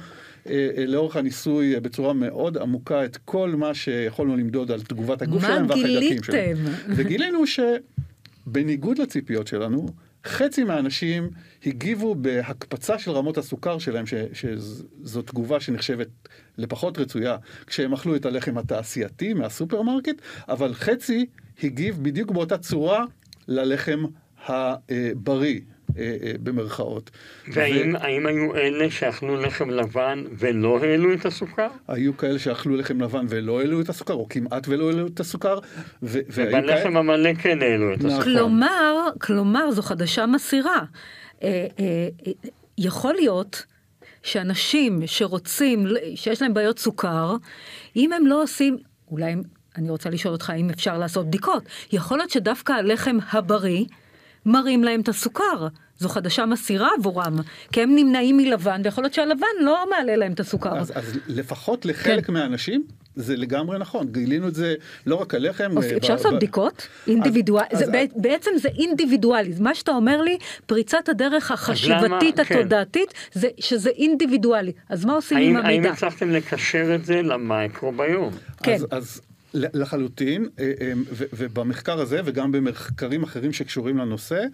אה, 0.47 0.69
אה, 0.77 0.87
לאורך 0.87 1.17
הניסוי 1.17 1.75
אה, 1.75 1.81
בצורה 1.81 2.13
מאוד 2.13 2.59
עמוקה 2.59 3.05
את 3.05 3.17
כל 3.25 3.51
מה 3.51 3.75
שיכולנו 3.75 4.37
למדוד 4.37 4.71
על 4.71 4.83
תגובת 4.83 5.23
הגוף 5.23 5.43
מה 5.43 5.49
שלהם 5.49 5.67
והחיידקים 5.69 6.01
גיליתם? 6.01 6.23
שלהם. 6.25 6.57
וגילינו 6.89 7.39
שבניגוד 7.47 8.99
לציפיות 8.99 9.47
שלנו, 9.47 9.89
חצי 10.27 10.65
מהאנשים 10.65 11.31
הגיבו 11.67 12.15
בהקפצה 12.15 12.99
של 12.99 13.11
רמות 13.11 13.39
הסוכר 13.39 13.79
שלהם, 13.79 14.07
ש, 14.07 14.15
שזו 14.33 15.23
תגובה 15.23 15.61
שנחשבת 15.61 16.09
לפחות 16.59 16.99
רצויה, 16.99 17.37
כשהם 17.67 17.93
אכלו 17.93 18.17
את 18.17 18.27
הלחם 18.27 18.59
התעשייתי 18.59 19.35
מהסופרמרקט, 19.35 20.23
אבל 20.49 20.75
חצי 20.75 21.27
הגיב 21.63 21.99
בדיוק 22.03 22.31
באותה 22.31 22.59
צורה 22.59 23.05
ללחם 23.49 24.05
הבריא, 24.47 25.61
במרכאות. 26.43 27.11
והאם 27.53 27.97
האם 27.97 28.27
היו 28.27 28.57
אלה 28.57 28.91
שאכלו 28.91 29.37
לחם 29.37 29.71
לבן 29.71 30.25
ולא 30.39 30.79
העלו 30.83 31.15
את 31.15 31.27
הסוכר? 31.27 31.69
היו 31.89 32.17
כאלה 32.17 32.39
שאכלו 32.39 32.77
לחם 32.77 33.01
לבן 33.01 33.27
ולא 33.29 33.61
העלו 33.61 33.81
את 33.81 33.89
הסוכר, 33.89 34.15
או 34.15 34.27
כמעט 34.29 34.69
ולא 34.69 34.91
העלו 34.91 35.07
את 35.07 35.21
הסוכר, 35.21 35.59
ו-. 36.03 36.19
ובלחם 36.35 36.97
המלא 36.97 37.35
כן 37.35 37.63
העלו 37.63 37.95
את 37.95 37.99
נכון. 37.99 38.11
הסוכר. 38.11 38.25
כלומר, 38.25 39.09
כלומר 39.21 39.71
זו 39.71 39.83
חדשה 39.83 40.27
מסעירה. 40.27 40.79
אה, 41.43 41.49
אה, 41.79 41.85
אה, 42.27 42.33
יכול 42.79 43.15
להיות 43.15 43.65
שאנשים 44.23 45.01
שרוצים, 45.07 45.87
שיש 46.15 46.43
להם 46.43 46.55
בעיות 46.55 46.79
סוכר, 46.79 47.37
אם 47.97 48.13
הם 48.13 48.27
לא 48.27 48.43
עושים, 48.43 48.77
אולי 49.11 49.33
הם- 49.33 49.43
אני 49.77 49.91
רוצה 49.91 50.11
לשאול 50.11 50.35
אותך 50.35 50.53
אם 50.57 50.71
אפשר 50.71 50.99
לעשות 50.99 51.27
בדיקות, 51.27 51.63
יכול 51.93 52.19
להיות 52.19 52.31
שדווקא 52.31 52.73
הלחם 52.73 53.17
הבריא 53.33 53.85
מרים 54.49 54.85
להם 54.85 55.01
את 55.01 55.09
הסוכר. 55.09 55.69
זו 55.99 56.09
חדשה 56.09 56.47
מסעירה 56.47 56.89
עבורם, 56.99 57.37
כי 57.73 57.83
הם 57.83 57.95
נמנעים 57.95 58.37
מלבן, 58.37 58.81
ויכול 58.85 59.05
להיות 59.05 59.15
שהלבן 59.15 59.47
לא 59.61 59.85
מעלה 59.91 60.17
להם 60.17 60.33
את 60.33 60.41
הסוכר. 60.41 60.79
אז, 60.79 60.93
אז 60.95 61.19
לפחות 61.27 61.85
לחלק 61.85 62.27
כן. 62.27 62.33
מהאנשים 62.33 62.83
זה 63.17 63.37
לגמרי 63.37 63.79
נכון, 63.79 64.07
גילינו 64.13 64.49
את 64.49 64.55
זה 64.55 64.75
לא 65.07 65.15
רק 65.15 65.35
על 65.35 65.49
לחם. 65.49 65.77
אוקיי, 65.77 65.93
אה, 65.93 65.97
אפשר 65.97 66.13
לעשות 66.13 66.33
ב- 66.33 66.37
בדיקות 66.37 66.89
אינדיבידואליות, 67.07 67.73
אז- 67.73 67.91
בעצם 68.17 68.51
זה 68.57 68.69
אינדיבידואלי, 68.69 69.53
מה 69.61 69.75
שאתה 69.75 69.93
אומר 69.93 70.21
לי, 70.21 70.39
פריצת 70.67 71.09
הדרך 71.09 71.51
החשיבתית 71.51 72.05
למה- 72.39 72.45
כן. 72.45 72.59
התודעתית, 72.59 73.15
זה 73.33 73.49
שזה 73.61 73.91
אינדיבידואלי, 73.91 74.73
אז 74.89 75.05
מה 75.05 75.13
עושים 75.13 75.37
האם, 75.39 75.49
עם 75.51 75.57
האם 75.57 75.65
המידע? 75.67 75.91
הצלחתם 75.93 76.31
לקשר 76.31 76.95
את 76.95 77.05
זה 77.05 77.23
למייקרוביום? 77.23 78.33
כן. 78.63 78.75
אז, 78.75 78.87
אז 78.91 79.21
לחלוטין, 79.55 80.49
אה, 80.59 80.73
אה, 80.81 80.93
ובמחקר 81.13 82.01
הזה 82.01 82.21
וגם 82.25 82.53
במחקרים 82.53 83.23
אחרים 83.23 83.53
שקשורים 83.53 83.99
לנושא, 83.99 84.45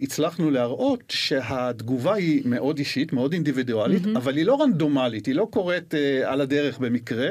הצלחנו 0.00 0.50
להראות 0.50 1.02
שהתגובה 1.08 2.14
היא 2.14 2.42
מאוד 2.44 2.78
אישית, 2.78 3.12
מאוד 3.12 3.32
אינדיבידואלית, 3.32 4.04
mm-hmm. 4.04 4.16
אבל 4.18 4.36
היא 4.36 4.46
לא 4.46 4.62
רנדומלית, 4.62 5.26
היא 5.26 5.34
לא 5.34 5.48
קורית 5.50 5.94
אה, 5.94 6.32
על 6.32 6.40
הדרך 6.40 6.78
במקרה, 6.78 7.28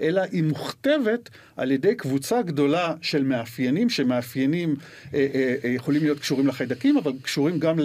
אלא 0.00 0.22
היא 0.32 0.42
מוכתבת 0.42 1.30
על 1.56 1.70
ידי 1.70 1.94
קבוצה 1.94 2.42
גדולה 2.42 2.94
של 3.02 3.24
מאפיינים, 3.24 3.90
שמאפיינים 3.90 4.76
אה, 5.14 5.26
אה, 5.34 5.54
אה, 5.64 5.68
יכולים 5.68 6.02
להיות 6.02 6.20
קשורים 6.20 6.46
לחיידקים, 6.46 6.96
אבל 6.96 7.12
קשורים 7.22 7.58
גם 7.58 7.78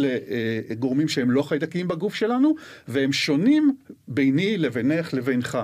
לגורמים 0.70 1.08
שהם 1.08 1.32
לא 1.32 1.42
חיידקיים 1.42 1.88
בגוף 1.88 2.16
שלנו, 2.16 2.56
והם 2.88 3.14
שונים 3.14 3.76
ביני 4.08 4.58
לבינך 4.58 5.14
לבינך. 5.14 5.58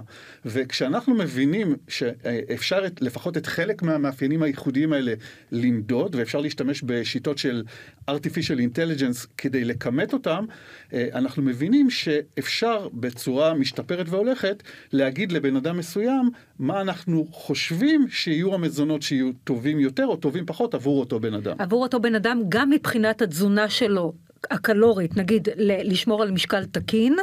וכשאנחנו 0.45 1.15
מבינים 1.15 1.75
שאפשר 1.87 2.85
את, 2.85 3.01
לפחות 3.01 3.37
את 3.37 3.45
חלק 3.45 3.81
מהמאפיינים 3.81 4.43
הייחודיים 4.43 4.93
האלה 4.93 5.13
למדוד, 5.51 6.15
ואפשר 6.15 6.41
להשתמש 6.41 6.83
בשיטות 6.85 7.37
של 7.37 7.63
artificial 8.09 8.57
intelligence 8.57 9.27
כדי 9.37 9.65
לכמת 9.65 10.13
אותם, 10.13 10.45
אה, 10.93 11.07
אנחנו 11.13 11.43
מבינים 11.43 11.89
שאפשר 11.89 12.87
בצורה 12.93 13.53
משתפרת 13.53 14.09
והולכת 14.09 14.63
להגיד 14.93 15.31
לבן 15.31 15.55
אדם 15.55 15.77
מסוים 15.77 16.29
מה 16.59 16.81
אנחנו 16.81 17.27
חושבים 17.31 18.07
שיהיו 18.09 18.53
המזונות 18.53 19.01
שיהיו 19.01 19.31
טובים 19.43 19.79
יותר 19.79 20.05
או 20.05 20.15
טובים 20.15 20.45
פחות 20.45 20.73
עבור 20.73 20.99
אותו 20.99 21.19
בן 21.19 21.33
אדם. 21.33 21.55
עבור 21.59 21.83
אותו 21.83 21.99
בן 21.99 22.15
אדם, 22.15 22.41
גם 22.49 22.69
מבחינת 22.69 23.21
התזונה 23.21 23.69
שלו. 23.69 24.13
הקלורית, 24.51 25.17
נגיד 25.17 25.47
ל- 25.55 25.91
לשמור 25.91 26.21
על 26.21 26.31
משקל 26.31 26.65
תקין, 26.65 27.15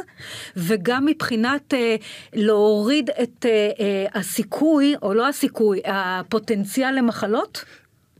וגם 0.57 1.05
מבחינת 1.05 1.73
אה, 1.73 1.95
להוריד 2.33 3.09
את 3.23 3.45
אה, 3.45 3.69
אה, 3.79 4.05
הסיכוי, 4.13 4.95
או 5.01 5.13
לא 5.13 5.27
הסיכוי, 5.27 5.81
הפוטנציאל 5.85 6.95
למחלות? 6.97 7.65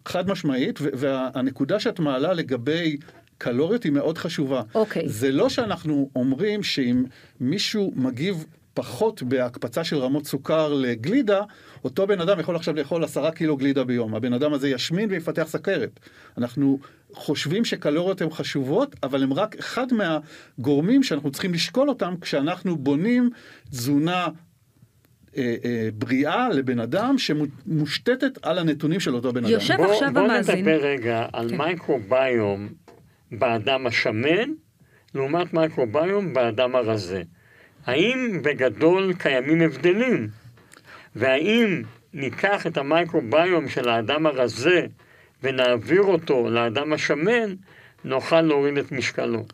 חד 0.05 0.29
משמעית, 0.29 0.79
והנקודה 0.81 1.79
שאת 1.79 1.99
מעלה 1.99 2.33
לגבי 2.33 2.97
קלוריות 3.37 3.83
היא 3.83 3.91
מאוד 3.91 4.17
חשובה. 4.17 4.61
אוקיי. 4.75 5.09
זה 5.09 5.31
לא 5.31 5.49
שאנחנו 5.49 6.09
אומרים 6.15 6.63
שאם 6.63 7.03
מישהו 7.39 7.93
מגיב 7.95 8.45
פחות 8.77 9.23
בהקפצה 9.23 9.83
של 9.83 9.97
רמות 9.97 10.25
סוכר 10.25 10.73
לגלידה, 10.73 11.41
אותו 11.83 12.07
בן 12.07 12.21
אדם 12.21 12.39
יכול 12.39 12.55
עכשיו 12.55 12.75
לאכול 12.75 13.03
עשרה 13.03 13.31
קילו 13.31 13.57
גלידה 13.57 13.83
ביום. 13.83 14.15
הבן 14.15 14.33
אדם 14.33 14.53
הזה 14.53 14.69
ישמין 14.69 15.09
ויפתח 15.09 15.43
סכרת. 15.47 15.99
אנחנו 16.37 16.79
חושבים 17.13 17.65
שקלוריות 17.65 18.21
הן 18.21 18.29
חשובות, 18.29 18.95
אבל 19.03 19.23
הן 19.23 19.31
רק 19.31 19.55
אחד 19.59 19.87
מהגורמים 19.93 21.03
שאנחנו 21.03 21.31
צריכים 21.31 21.53
לשקול 21.53 21.89
אותם 21.89 22.13
כשאנחנו 22.21 22.75
בונים 22.77 23.29
תזונה 23.69 24.27
אה, 25.37 25.55
אה, 25.65 25.89
בריאה 25.93 26.49
לבן 26.49 26.79
אדם 26.79 27.15
שמושתתת 27.17 28.39
על 28.41 28.57
הנתונים 28.57 28.99
של 28.99 29.15
אותו 29.15 29.33
בן 29.33 29.43
אדם. 29.43 29.53
יושב- 29.53 29.77
בוא, 29.77 29.93
עכשיו 29.93 30.13
בוא 30.13 30.21
המאזין. 30.21 30.55
נדבר 30.57 30.79
רגע 30.81 31.25
על 31.33 31.49
כן. 31.49 31.57
מייקרוביום 31.57 32.67
באדם 33.31 33.87
השמן, 33.87 34.49
לעומת 35.15 35.53
מייקרוביום 35.53 36.33
באדם 36.33 36.75
הרזה. 36.75 37.23
האם 37.87 38.39
בגדול 38.43 39.13
קיימים 39.13 39.61
הבדלים? 39.61 40.27
והאם 41.15 41.83
ניקח 42.13 42.67
את 42.67 42.77
המייקרוביום 42.77 43.69
של 43.69 43.89
האדם 43.89 44.25
הרזה 44.25 44.85
ונעביר 45.43 46.01
אותו 46.01 46.49
לאדם 46.49 46.93
השמן, 46.93 47.55
נוכל 48.03 48.41
להוריד 48.41 48.77
את 48.77 48.91
משקלו. 48.91 49.45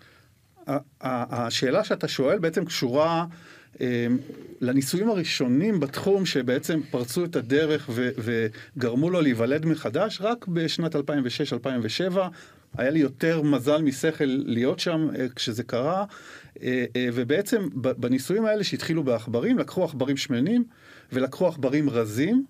השאלה 1.02 1.84
שאתה 1.84 2.08
שואל 2.08 2.40
בעצם 2.40 2.66
קשורה 2.66 3.26
אה, 3.82 4.08
לניסויים 4.62 5.10
הראשונים 5.10 5.80
בתחום 5.80 6.26
שבעצם 6.26 6.80
פרצו 6.92 7.26
את 7.26 7.36
הדרך 7.36 7.90
וגרמו 7.96 9.10
לו 9.10 9.22
להיוולד 9.22 9.66
מחדש 9.66 10.22
רק 10.22 10.48
בשנת 10.48 10.96
2006-2007. 10.96 11.00
היה 12.78 12.90
לי 12.90 13.00
יותר 13.00 13.42
מזל 13.42 13.82
משכל 13.82 14.24
להיות 14.26 14.80
שם 14.80 15.08
אה, 15.16 15.26
כשזה 15.36 15.64
קרה, 15.64 16.06
אה, 16.64 16.86
אה, 16.96 17.10
ובעצם 17.14 17.68
בניסויים 17.74 18.46
האלה 18.46 18.64
שהתחילו 18.64 19.04
בעכברים, 19.04 19.58
לקחו 19.58 19.84
עכברים 19.84 20.18
שמנים 20.18 20.64
ולקחו 21.12 21.48
עכברים 21.48 21.90
רזים. 21.90 22.46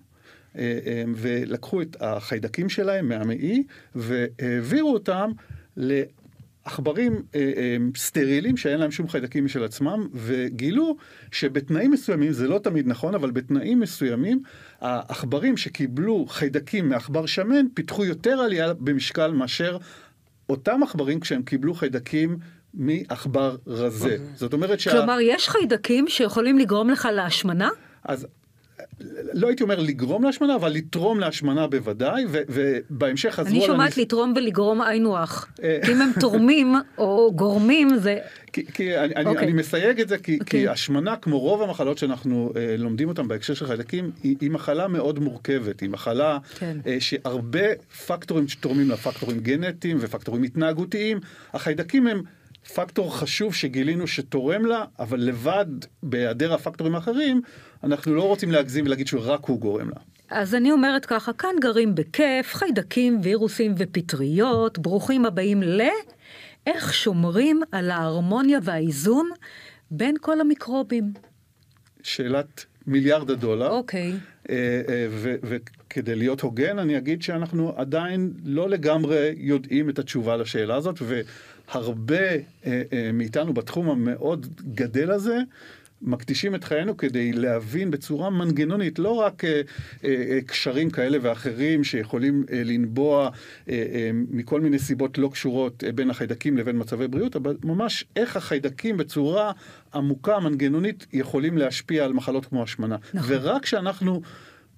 ולקחו 1.16 1.82
את 1.82 1.96
החיידקים 2.00 2.68
שלהם 2.68 3.08
מהמעי 3.08 3.62
והעבירו 3.94 4.92
אותם 4.92 5.30
עכברים 6.64 7.22
אה, 7.34 7.76
סטרילים 7.96 8.56
שאין 8.56 8.80
להם 8.80 8.90
שום 8.90 9.08
חיידקים 9.08 9.44
משל 9.44 9.64
עצמם, 9.64 10.08
וגילו 10.14 10.96
שבתנאים 11.32 11.90
מסוימים, 11.90 12.32
זה 12.32 12.48
לא 12.48 12.58
תמיד 12.58 12.88
נכון, 12.88 13.14
אבל 13.14 13.30
בתנאים 13.30 13.80
מסוימים, 13.80 14.42
העכברים 14.80 15.56
שקיבלו 15.56 16.26
חיידקים 16.26 16.88
מעכבר 16.88 17.26
שמן, 17.26 17.66
פיתחו 17.74 18.04
יותר 18.04 18.30
עלייה 18.30 18.74
במשקל 18.74 19.30
מאשר 19.30 19.78
אותם 20.48 20.82
עכברים 20.82 21.20
כשהם 21.20 21.42
קיבלו 21.42 21.74
חיידקים 21.74 22.38
מעכבר 22.74 23.56
רזה. 23.66 24.16
זאת 24.34 24.52
אומרת 24.52 24.80
שה... 24.80 24.90
כלומר, 24.90 25.18
יש 25.20 25.48
חיידקים 25.48 26.08
שיכולים 26.08 26.58
לגרום 26.58 26.90
לך 26.90 27.08
להשמנה? 27.12 27.68
אז 28.04 28.26
לא 29.32 29.46
הייתי 29.46 29.62
אומר 29.62 29.80
לגרום 29.80 30.24
להשמנה, 30.24 30.54
אבל 30.54 30.72
לתרום 30.72 31.20
להשמנה 31.20 31.66
בוודאי, 31.66 32.24
ו, 32.28 32.42
ובהמשך 32.48 33.30
חזרו. 33.30 33.50
אני 33.50 33.66
שומעת 33.66 33.80
הניס... 33.80 33.98
לתרום 33.98 34.32
ולגרום 34.36 34.80
היינו 34.80 35.18
הך. 35.18 35.46
אה. 35.62 35.78
אם 35.92 36.02
הם 36.02 36.10
תורמים 36.20 36.74
או 36.98 37.32
גורמים 37.34 37.96
זה... 37.96 38.18
כי, 38.52 38.66
כי 38.66 38.98
אני, 38.98 39.14
okay. 39.14 39.16
אני, 39.16 39.26
אוקיי. 39.26 39.44
אני 39.44 39.52
מסייג 39.52 40.00
את 40.00 40.08
זה, 40.08 40.18
כי, 40.18 40.34
okay. 40.34 40.36
כי 40.36 40.40
אוקיי. 40.40 40.68
השמנה, 40.68 41.16
כמו 41.16 41.38
רוב 41.38 41.62
המחלות 41.62 41.98
שאנחנו 41.98 42.52
אה, 42.56 42.76
לומדים 42.78 43.08
אותן 43.08 43.28
בהקשר 43.28 43.54
של 43.54 43.66
חיידקים, 43.66 44.10
היא, 44.22 44.36
היא 44.40 44.50
מחלה 44.50 44.88
מאוד 44.88 45.18
מורכבת. 45.18 45.80
היא 45.80 45.90
מחלה 45.90 46.38
כן. 46.58 46.76
אה, 46.86 46.96
שהרבה 47.00 47.74
פקטורים 48.06 48.48
שתורמים 48.48 48.88
לה, 48.88 48.96
פקטורים 48.96 49.40
גנטיים 49.40 49.96
ופקטורים 50.00 50.42
התנהגותיים. 50.42 51.20
החיידקים 51.54 52.06
הם... 52.06 52.22
פקטור 52.74 53.16
חשוב 53.16 53.54
שגילינו 53.54 54.06
שתורם 54.06 54.66
לה, 54.66 54.84
אבל 54.98 55.20
לבד, 55.20 55.66
בהיעדר 56.02 56.54
הפקטורים 56.54 56.94
האחרים, 56.94 57.40
אנחנו 57.84 58.14
לא 58.14 58.22
רוצים 58.22 58.52
להגזים 58.52 58.86
ולהגיד 58.86 59.06
שרק 59.06 59.44
הוא 59.44 59.60
גורם 59.60 59.88
לה. 59.88 59.96
אז 60.30 60.54
אני 60.54 60.72
אומרת 60.72 61.06
ככה, 61.06 61.32
כאן 61.32 61.54
גרים 61.60 61.94
בכיף, 61.94 62.54
חיידקים, 62.54 63.20
וירוסים 63.22 63.74
ופטריות, 63.78 64.78
ברוכים 64.78 65.24
הבאים 65.24 65.62
ל... 65.62 65.82
איך 66.66 66.94
שומרים 66.94 67.60
על 67.72 67.90
ההרמוניה 67.90 68.58
והאיזון 68.62 69.30
בין 69.90 70.16
כל 70.20 70.40
המיקרובים. 70.40 71.12
שאלת 72.02 72.64
מיליארד 72.86 73.30
הדולר. 73.30 73.70
אוקיי. 73.70 74.12
אה, 74.50 74.82
אה, 74.88 75.06
וכדי 75.42 76.14
להיות 76.14 76.40
הוגן, 76.40 76.78
אני 76.78 76.98
אגיד 76.98 77.22
שאנחנו 77.22 77.72
עדיין 77.76 78.32
לא 78.44 78.68
לגמרי 78.68 79.34
יודעים 79.36 79.90
את 79.90 79.98
התשובה 79.98 80.36
לשאלה 80.36 80.76
הזאת, 80.76 80.96
והרבה 81.74 82.26
אה, 82.66 82.82
מאיתנו 83.12 83.54
בתחום 83.54 83.90
המאוד 83.90 84.46
גדל 84.74 85.10
הזה, 85.10 85.38
מקדישים 86.04 86.54
את 86.54 86.64
חיינו 86.64 86.96
כדי 86.96 87.32
להבין 87.32 87.90
בצורה 87.90 88.30
מנגנונית 88.30 88.98
לא 88.98 89.10
רק 89.10 89.44
אה, 89.44 89.60
אה, 90.04 90.38
קשרים 90.46 90.90
כאלה 90.90 91.18
ואחרים 91.22 91.84
שיכולים 91.84 92.44
אה, 92.52 92.62
לנבוע 92.64 93.30
אה, 93.68 93.74
אה, 93.74 94.10
מכל 94.12 94.60
מיני 94.60 94.78
סיבות 94.78 95.18
לא 95.18 95.28
קשורות 95.32 95.84
אה, 95.84 95.92
בין 95.92 96.10
החיידקים 96.10 96.56
לבין 96.56 96.78
מצבי 96.78 97.08
בריאות, 97.08 97.36
אבל 97.36 97.56
ממש 97.64 98.04
איך 98.16 98.36
החיידקים 98.36 98.96
בצורה 98.96 99.52
עמוקה, 99.94 100.40
מנגנונית, 100.40 101.06
יכולים 101.12 101.58
להשפיע 101.58 102.04
על 102.04 102.12
מחלות 102.12 102.46
כמו 102.46 102.62
השמנה. 102.62 102.96
נכון. 103.14 103.36
ורק 103.36 103.62
כשאנחנו... 103.62 104.22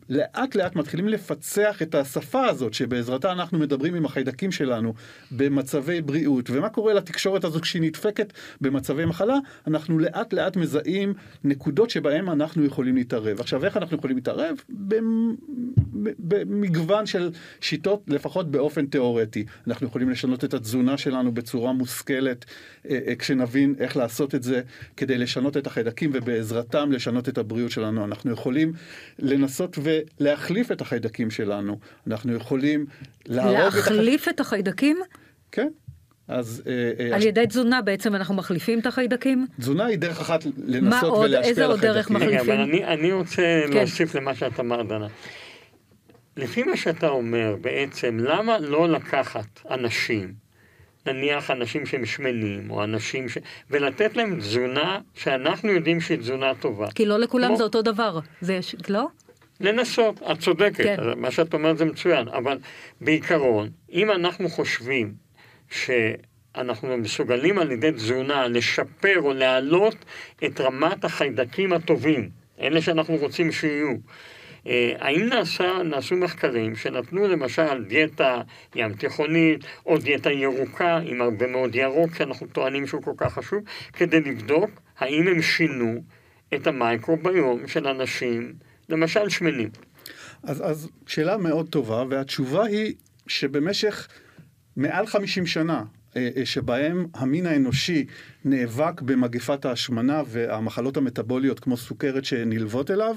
לאט 0.08 0.54
לאט 0.54 0.76
מתחילים 0.76 1.08
לפצח 1.08 1.82
את 1.82 1.94
השפה 1.94 2.46
הזאת 2.46 2.74
שבעזרתה 2.74 3.32
אנחנו 3.32 3.58
מדברים 3.58 3.94
עם 3.94 4.04
החיידקים 4.04 4.52
שלנו 4.52 4.94
במצבי 5.30 6.00
בריאות 6.00 6.50
ומה 6.50 6.68
קורה 6.68 6.94
לתקשורת 6.94 7.44
הזאת 7.44 7.62
כשהיא 7.62 7.82
נדפקת 7.82 8.32
במצבי 8.60 9.04
מחלה 9.04 9.36
אנחנו 9.66 9.98
לאט 9.98 10.32
לאט 10.32 10.56
מזהים 10.56 11.14
נקודות 11.44 11.90
שבהם 11.90 12.30
אנחנו 12.30 12.64
יכולים 12.64 12.96
להתערב. 12.96 13.40
עכשיו 13.40 13.64
איך 13.64 13.76
אנחנו 13.76 13.96
יכולים 13.96 14.16
להתערב? 14.16 14.56
במגוון 16.18 17.06
של 17.06 17.30
שיטות 17.60 18.02
לפחות 18.08 18.50
באופן 18.50 18.86
תיאורטי. 18.86 19.44
אנחנו 19.66 19.86
יכולים 19.86 20.10
לשנות 20.10 20.44
את 20.44 20.54
התזונה 20.54 20.98
שלנו 20.98 21.32
בצורה 21.32 21.72
מושכלת 21.72 22.44
אה, 22.88 22.98
אה, 23.06 23.14
כשנבין 23.14 23.74
איך 23.78 23.96
לעשות 23.96 24.34
את 24.34 24.42
זה 24.42 24.62
כדי 24.96 25.18
לשנות 25.18 25.56
את 25.56 25.66
החיידקים 25.66 26.10
ובעזרתם 26.14 26.92
לשנות 26.92 27.28
את 27.28 27.38
הבריאות 27.38 27.70
שלנו. 27.70 28.04
אנחנו 28.04 28.30
יכולים 28.32 28.72
לנסות 29.18 29.78
ו... 29.82 29.95
להחליף 30.20 30.72
את 30.72 30.80
החיידקים 30.80 31.30
שלנו. 31.30 31.78
אנחנו 32.06 32.34
יכולים 32.34 32.86
להרוג 33.26 33.56
את... 33.56 33.74
להחליף 33.74 34.28
את 34.28 34.40
החיידקים? 34.40 34.98
כן. 35.52 35.68
אז... 36.28 36.62
אה, 36.66 37.04
אה, 37.04 37.16
על 37.16 37.22
ידי 37.22 37.46
תזונה 37.46 37.82
בעצם 37.82 38.14
אנחנו 38.14 38.34
מחליפים 38.34 38.78
את 38.78 38.86
החיידקים? 38.86 39.46
תזונה 39.60 39.84
היא 39.84 39.98
דרך 39.98 40.20
אחת 40.20 40.44
לנסות 40.66 41.18
ולהשפיע 41.18 41.24
על 41.24 41.34
החיידקים. 41.34 41.50
איזה 41.50 41.66
עוד 41.66 41.80
דרך 41.80 42.10
מחליפים? 42.10 42.38
אבל 42.38 42.60
אני, 42.60 42.84
אני 42.84 43.12
רוצה 43.12 43.62
כן. 43.66 43.72
להוסיף 43.72 44.14
למה 44.14 44.34
שאת 44.34 44.60
אמרת, 44.60 44.88
דנה. 44.88 45.06
לפי 46.36 46.62
מה 46.62 46.76
שאתה 46.76 47.08
אומר, 47.08 47.56
בעצם, 47.60 48.18
למה 48.18 48.58
לא 48.58 48.88
לקחת 48.88 49.60
אנשים, 49.70 50.34
נניח 51.06 51.50
אנשים 51.50 51.86
שהם 51.86 52.06
שמנים, 52.06 52.70
או 52.70 52.84
אנשים 52.84 53.28
ש... 53.28 53.38
ולתת 53.70 54.16
להם 54.16 54.40
תזונה 54.40 54.98
שאנחנו 55.14 55.70
יודעים 55.70 56.00
שהיא 56.00 56.18
תזונה 56.18 56.54
טובה. 56.54 56.86
כי 56.94 57.06
לא 57.06 57.18
לכולם 57.18 57.48
כמו... 57.48 57.56
זה 57.56 57.62
אותו 57.64 57.82
דבר, 57.82 58.18
זה 58.40 58.58
לא? 58.88 59.06
לנסות, 59.60 60.22
את 60.32 60.38
צודקת, 60.38 60.84
כן. 60.84 60.96
מה 61.16 61.30
שאת 61.30 61.54
אומרת 61.54 61.78
זה 61.78 61.84
מצוין, 61.84 62.28
אבל 62.28 62.58
בעיקרון, 63.00 63.68
אם 63.92 64.10
אנחנו 64.10 64.48
חושבים 64.48 65.14
שאנחנו 65.70 66.96
מסוגלים 66.96 67.58
על 67.58 67.70
ידי 67.72 67.92
תזונה 67.92 68.48
לשפר 68.48 69.20
או 69.20 69.32
להעלות 69.32 70.04
את 70.44 70.60
רמת 70.60 71.04
החיידקים 71.04 71.72
הטובים, 71.72 72.28
אלה 72.60 72.82
שאנחנו 72.82 73.16
רוצים 73.16 73.52
שיהיו, 73.52 73.94
אה, 74.66 74.92
האם 74.98 75.26
נעשה, 75.26 75.82
נעשו 75.84 76.16
מחקרים 76.16 76.76
שנתנו 76.76 77.28
למשל 77.28 77.84
דיאטה 77.84 78.40
ים 78.74 78.92
תיכונית 78.92 79.64
או 79.86 79.98
דיאטה 79.98 80.32
ירוקה 80.32 80.98
עם 81.04 81.20
הרבה 81.20 81.46
מאוד 81.46 81.74
ירוק 81.74 82.14
שאנחנו 82.14 82.46
טוענים 82.46 82.86
שהוא 82.86 83.02
כל 83.02 83.14
כך 83.16 83.34
חשוב, 83.34 83.62
כדי 83.92 84.20
לבדוק 84.20 84.70
האם 84.98 85.28
הם 85.28 85.42
שינו 85.42 86.02
את 86.54 86.66
המייקרוביום 86.66 87.66
של 87.66 87.86
אנשים 87.86 88.52
למשל 88.88 89.28
שמנים. 89.28 89.68
אז, 90.42 90.70
אז 90.70 90.88
שאלה 91.06 91.36
מאוד 91.36 91.68
טובה, 91.68 92.04
והתשובה 92.08 92.64
היא 92.64 92.94
שבמשך 93.26 94.08
מעל 94.76 95.06
50 95.06 95.46
שנה, 95.46 95.84
אה, 96.16 96.28
אה, 96.36 96.46
שבהם 96.46 97.06
המין 97.14 97.46
האנושי 97.46 98.06
נאבק 98.44 99.00
במגפת 99.00 99.64
ההשמנה 99.64 100.22
והמחלות 100.26 100.96
המטבוליות 100.96 101.60
כמו 101.60 101.76
סוכרת 101.76 102.24
שנלוות 102.24 102.90
אליו, 102.90 103.16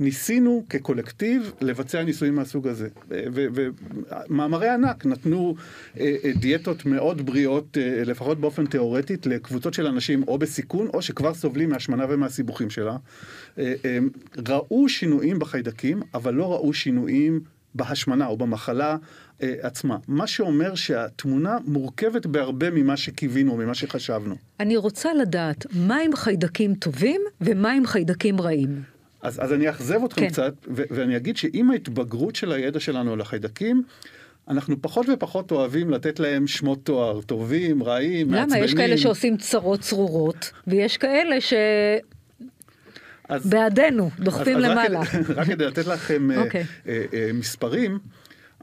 ניסינו 0.00 0.64
כקולקטיב 0.70 1.52
לבצע 1.60 2.02
ניסויים 2.02 2.34
מהסוג 2.34 2.68
הזה. 2.68 2.88
ומאמרי 3.10 4.68
ענק 4.68 5.06
נתנו 5.06 5.54
אה, 6.00 6.16
אה, 6.24 6.32
דיאטות 6.40 6.86
מאוד 6.86 7.26
בריאות, 7.26 7.78
אה, 7.78 8.02
לפחות 8.04 8.40
באופן 8.40 8.66
תיאורטית, 8.66 9.26
לקבוצות 9.26 9.74
של 9.74 9.86
אנשים 9.86 10.22
או 10.28 10.38
בסיכון, 10.38 10.86
או 10.94 11.02
שכבר 11.02 11.34
סובלים 11.34 11.70
מהשמנה 11.70 12.06
ומהסיבוכים 12.08 12.70
שלה. 12.70 12.96
ראו 14.48 14.88
שינויים 14.88 15.38
בחיידקים, 15.38 16.02
אבל 16.14 16.34
לא 16.34 16.52
ראו 16.52 16.72
שינויים 16.72 17.40
בהשמנה 17.74 18.26
או 18.26 18.36
במחלה 18.36 18.96
עצמה. 19.40 19.96
מה 20.08 20.26
שאומר 20.26 20.74
שהתמונה 20.74 21.58
מורכבת 21.66 22.26
בהרבה 22.26 22.70
ממה 22.70 22.96
שקיווינו, 22.96 23.56
ממה 23.56 23.74
שחשבנו. 23.74 24.34
אני 24.60 24.76
רוצה 24.76 25.14
לדעת, 25.14 25.66
מה 25.72 25.96
עם 25.96 26.16
חיידקים 26.16 26.74
טובים 26.74 27.20
ומה 27.40 27.72
עם 27.72 27.86
חיידקים 27.86 28.40
רעים? 28.40 28.82
אז, 29.22 29.44
אז 29.44 29.52
אני 29.52 29.68
אאכזב 29.68 30.04
אתכם 30.04 30.20
כן. 30.20 30.28
קצת, 30.28 30.54
ו- 30.76 30.82
ואני 30.90 31.16
אגיד 31.16 31.36
שעם 31.36 31.70
ההתבגרות 31.70 32.36
של 32.36 32.52
הידע 32.52 32.80
שלנו 32.80 33.12
על 33.12 33.20
החיידקים, 33.20 33.82
אנחנו 34.48 34.82
פחות 34.82 35.06
ופחות 35.08 35.50
אוהבים 35.50 35.90
לתת 35.90 36.20
להם 36.20 36.46
שמות 36.46 36.78
תואר, 36.84 37.20
טובים, 37.20 37.82
רעים, 37.82 38.28
למה? 38.28 38.36
מעצבנים. 38.40 38.62
למה? 38.62 38.64
יש 38.64 38.74
כאלה 38.74 38.98
שעושים 38.98 39.36
צרות 39.36 39.80
צרורות, 39.80 40.50
ויש 40.66 40.96
כאלה 40.96 41.40
ש... 41.40 41.52
אז, 43.28 43.46
בעדנו, 43.46 44.10
דוחפים 44.18 44.56
אז, 44.56 44.64
למעלה. 44.64 45.00
רק, 45.00 45.14
רק 45.36 45.46
כדי 45.46 45.66
לתת 45.66 45.86
לכם 45.86 46.30
okay. 46.30 46.38
אוקיי. 46.38 46.64
אה, 46.88 47.04
אה, 47.14 47.30
מספרים, 47.34 47.98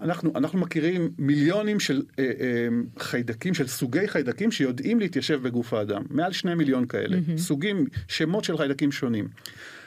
אנחנו, 0.01 0.31
אנחנו 0.35 0.59
מכירים 0.59 1.11
מיליונים 1.17 1.79
של 1.79 2.01
אה, 2.19 2.23
אה, 2.23 2.67
חיידקים, 2.99 3.53
של 3.53 3.67
סוגי 3.67 4.07
חיידקים 4.07 4.51
שיודעים 4.51 4.99
להתיישב 4.99 5.41
בגוף 5.41 5.73
האדם. 5.73 6.03
מעל 6.09 6.31
שני 6.31 6.55
מיליון 6.55 6.85
כאלה. 6.85 7.17
Mm-hmm. 7.17 7.37
סוגים, 7.37 7.85
שמות 8.07 8.43
של 8.43 8.57
חיידקים 8.57 8.91
שונים. 8.91 9.27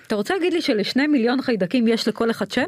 אתה 0.08 0.16
רוצה 0.16 0.34
להגיד 0.34 0.52
לי 0.52 0.62
שלשני 0.62 1.06
מיליון 1.06 1.42
חיידקים 1.42 1.88
יש 1.88 2.08
לכל 2.08 2.30
אחד 2.30 2.50
שם? 2.50 2.64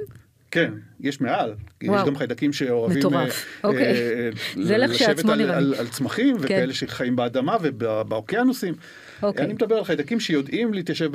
כן, 0.51 0.73
יש 1.01 1.21
מעל. 1.21 1.55
וואו. 1.85 2.01
יש 2.01 2.07
גם 2.07 2.17
חיידקים 2.17 2.53
שאוהבים 2.53 2.99
מטורף. 2.99 3.47
אה, 3.65 3.71
אוקיי. 3.71 3.95
אה, 3.95 4.31
זה 4.67 4.79
לשבת 4.79 5.25
על, 5.25 5.41
על, 5.51 5.75
על 5.75 5.89
צמחים, 5.89 6.39
כן. 6.39 6.45
וכאלה 6.45 6.75
שחיים 6.75 7.17
באדמה 7.17 7.57
ובאוקיינוסים. 7.63 8.75
אוקיי. 9.23 9.45
אני 9.45 9.53
מדבר 9.53 9.75
על 9.77 9.85
חיידקים 9.85 10.21
שיודעים 10.21 10.75
להתיישב 10.75 11.11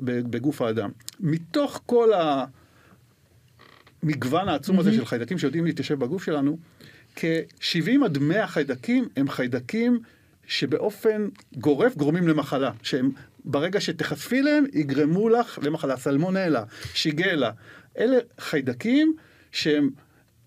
בגוף 0.00 0.62
האדם. 0.62 0.90
מתוך 1.20 1.80
כל 1.86 2.08
המגוון 4.02 4.48
העצום 4.48 4.76
mm-hmm. 4.76 4.80
הזה 4.80 4.92
של 4.92 5.06
חיידקים 5.06 5.38
שיודעים 5.38 5.64
להתיישב 5.64 5.98
בגוף 5.98 6.24
שלנו, 6.24 6.58
כ-70 7.16 8.04
עד 8.04 8.18
100 8.18 8.46
חיידקים 8.46 9.08
הם 9.16 9.28
חיידקים 9.28 10.00
שבאופן 10.46 11.28
גורף 11.56 11.96
גורמים 11.96 12.28
למחלה, 12.28 12.70
שהם 12.82 13.10
ברגע 13.44 13.80
שתחשפי 13.80 14.42
להם 14.42 14.64
יגרמו 14.72 15.28
לך 15.28 15.58
למחלה, 15.62 15.96
סלמונלה, 15.96 16.64
שיגלה. 16.94 17.50
אלה 17.98 18.18
חיידקים 18.38 19.16
שהם 19.52 19.90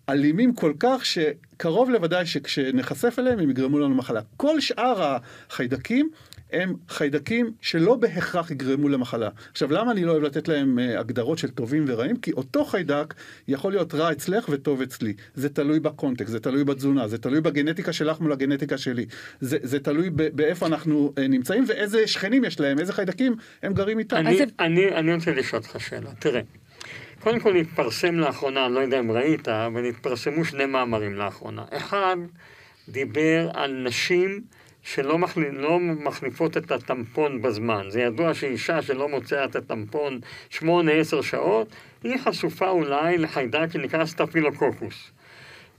אלימים 0.10 0.54
כל 0.54 0.74
כך 0.80 1.06
שקרוב 1.06 1.90
לוודאי 1.90 2.26
שכשנחשף 2.26 3.20
אליהם 3.20 3.40
הם 3.40 3.50
יגרמו 3.50 3.80
לנו 3.80 3.96
מחלה. 3.96 4.22
כל 4.38 4.60
שאר 4.60 5.18
החיידקים 5.50 6.10
הם 6.52 6.74
חיידקים 6.90 7.52
שלא 7.62 7.96
בהכרח 7.96 8.52
יגרמו 8.52 8.90
למחלה. 8.90 9.30
עכשיו, 9.52 9.72
למה 9.72 9.92
אני 9.92 10.04
לא 10.04 10.12
אוהב 10.12 10.24
לתת 10.24 10.48
להם 10.48 10.80
uh, 10.80 11.00
הגדרות 11.00 11.38
של 11.38 11.50
טובים 11.50 11.86
ורעים? 11.88 12.16
כי 12.16 12.32
אותו 12.32 12.66
חיידק 12.66 13.14
יכול 13.48 13.72
להיות 13.72 13.94
רע 13.94 14.12
אצלך 14.12 14.50
וטוב 14.50 14.82
אצלי. 14.82 15.14
זה 15.34 15.50
תלוי 15.50 15.80
בקונטקסט, 15.80 16.32
זה 16.32 16.40
תלוי 16.40 16.64
בתזונה, 16.64 17.08
זה 17.08 17.18
תלוי 17.18 17.42
בגנטיקה 17.42 17.94
שלך 17.94 18.20
מול 18.20 18.32
הגנטיקה 18.32 18.78
שלי. 18.78 19.06
זה, 19.40 19.58
זה 19.62 19.80
תלוי 19.80 20.10
באיפה 20.10 20.66
אנחנו 20.68 21.14
uh, 21.16 21.22
נמצאים 21.22 21.66
ואיזה 21.68 22.08
שכנים 22.08 22.44
יש 22.44 22.60
להם, 22.60 22.80
איזה 22.80 22.94
חיידקים 22.94 23.36
הם 23.64 23.74
גרים 23.74 24.00
איתם. 24.00 24.16
אני, 24.16 24.38
זה... 24.38 24.44
אני, 24.60 24.96
אני 24.96 25.14
רוצה 25.16 25.32
לשאול 25.32 25.62
אותך 25.62 25.80
שאלה. 25.80 26.10
תראה, 26.20 26.42
קודם 27.20 27.40
כל 27.40 27.56
התפרסם 27.56 28.16
לאחרונה, 28.16 28.66
אני 28.66 28.74
לא 28.74 28.80
יודע 28.80 29.00
אם 29.00 29.12
ראית, 29.12 29.48
אבל 29.48 29.86
התפרסמו 29.86 30.46
שני 30.46 30.66
מאמרים 30.66 31.16
לאחרונה. 31.16 31.64
אחד 31.72 32.18
דיבר 32.90 33.50
על 33.54 33.84
נשים 33.84 34.42
שלא 34.84 35.18
מחליפ, 35.18 35.54
לא 35.54 35.80
מחליפות 35.80 36.58
את 36.58 36.72
הטמפון 36.72 37.42
בזמן. 37.42 37.86
זה 37.90 38.02
ידוע 38.02 38.34
שאישה 38.34 38.82
שלא 38.82 39.10
מוצאה 39.10 39.46
את 39.46 39.56
הטמפון 39.56 40.20
8-10 40.54 40.62
שעות, 41.22 41.68
היא 42.04 42.18
חשופה 42.18 42.70
אולי 42.70 43.18
לחיידק 43.18 43.68
שנקרא 43.74 44.06
סטפילוקוקוס. 44.06 45.12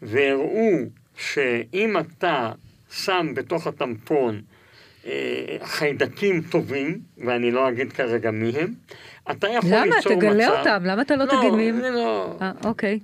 והראו 0.02 0.70
שאם 1.16 1.98
אתה 1.98 2.52
שם 2.90 3.32
בתוך 3.34 3.66
הטמפון 3.66 4.40
אה, 5.06 5.56
חיידקים 5.62 6.42
טובים, 6.50 6.98
ואני 7.18 7.50
לא 7.50 7.68
אגיד 7.68 7.92
כרגע 7.92 8.30
מי 8.30 8.50
הם, 8.50 8.72
אתה 9.30 9.48
יכול 9.48 9.70
למה? 9.70 9.86
ליצור 9.86 10.16
מצב... 10.16 10.24
למה? 10.24 10.32
תגלה 10.32 10.58
אותם, 10.58 10.84
למה 10.84 11.02
אתה 11.02 11.16
לא, 11.16 11.24
לא 11.24 11.30
תגיד 11.38 11.52
מי 11.52 11.68
הם? 11.68 11.94
לא. 11.94 12.36
אה, 12.42 12.52
אוקיי. 12.64 12.98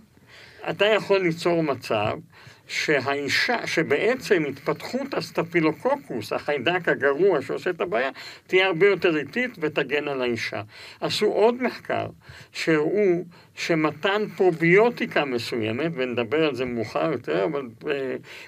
אתה 0.70 0.86
יכול 0.86 1.20
ליצור 1.20 1.62
מצב 1.62 2.18
שהאישה, 2.68 3.66
שבעצם 3.66 4.44
התפתחות 4.48 5.14
הסטפילוקוקוס, 5.14 6.32
החיידק 6.32 6.88
הגרוע 6.88 7.42
שעושה 7.42 7.70
את 7.70 7.80
הבעיה, 7.80 8.10
תהיה 8.46 8.66
הרבה 8.66 8.86
יותר 8.86 9.16
איטית 9.16 9.50
ותגן 9.60 10.08
על 10.08 10.22
האישה. 10.22 10.62
עשו 11.00 11.26
עוד 11.26 11.62
מחקר 11.62 12.06
שהראו 12.52 13.24
שמתן 13.54 14.22
פרוביוטיקה 14.36 15.24
מסוימת, 15.24 15.92
ונדבר 15.94 16.44
על 16.46 16.54
זה 16.54 16.64
מאוחר 16.64 17.12
יותר, 17.12 17.44
אבל 17.44 17.62
uh, 17.80 17.86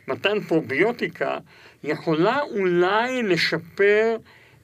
מתן 0.08 0.40
פרוביוטיקה 0.40 1.38
יכולה 1.84 2.40
אולי 2.42 3.22
לשפר 3.22 4.16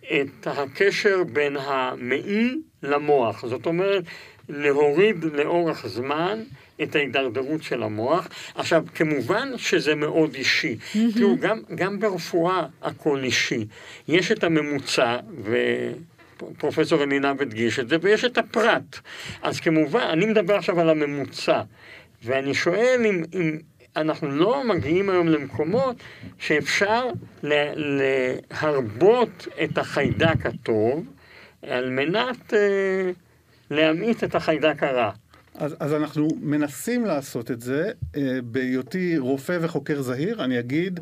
את 0.04 0.46
הקשר 0.46 1.24
בין 1.32 1.56
המעי 1.56 2.54
למוח. 2.82 3.46
זאת 3.46 3.66
אומרת, 3.66 4.04
להוריד 4.48 5.24
לאורך 5.24 5.86
זמן 5.86 6.42
את 6.82 6.96
ההידרדרות 6.96 7.62
של 7.62 7.82
המוח. 7.82 8.28
עכשיו, 8.54 8.84
כמובן 8.94 9.48
שזה 9.56 9.94
מאוד 9.94 10.34
אישי. 10.34 10.76
Mm-hmm. 10.78 10.98
תראו, 11.14 11.36
גם, 11.40 11.60
גם 11.74 12.00
ברפואה 12.00 12.66
הכל 12.82 13.24
אישי. 13.24 13.66
יש 14.08 14.32
את 14.32 14.44
הממוצע, 14.44 15.16
ו... 15.42 15.56
פרופסור 16.58 17.02
אלינה 17.02 17.30
הדגיש 17.30 17.78
את 17.78 17.88
זה, 17.88 17.96
ויש 18.00 18.24
את 18.24 18.38
הפרט. 18.38 18.98
אז 19.42 19.60
כמובן, 19.60 20.00
אני 20.00 20.26
מדבר 20.26 20.54
עכשיו 20.54 20.80
על 20.80 20.90
הממוצע, 20.90 21.62
ואני 22.24 22.54
שואל 22.54 23.02
אם, 23.04 23.24
אם 23.34 23.58
אנחנו 23.96 24.30
לא 24.30 24.64
מגיעים 24.64 25.10
היום 25.10 25.28
למקומות 25.28 25.96
שאפשר 26.38 27.06
להרבות 28.62 29.48
את 29.64 29.78
החיידק 29.78 30.46
הטוב 30.46 31.04
על 31.62 31.90
מנת 31.90 32.54
אה, 32.54 33.10
להמעיט 33.70 34.24
את 34.24 34.34
החיידק 34.34 34.82
הרע. 34.82 35.10
אז, 35.58 35.76
אז 35.80 35.94
אנחנו 35.94 36.28
מנסים 36.40 37.04
לעשות 37.04 37.50
את 37.50 37.60
זה. 37.60 37.90
אה, 38.16 38.38
בהיותי 38.44 39.18
רופא 39.18 39.58
וחוקר 39.60 40.02
זהיר, 40.02 40.44
אני 40.44 40.58
אגיד 40.58 41.00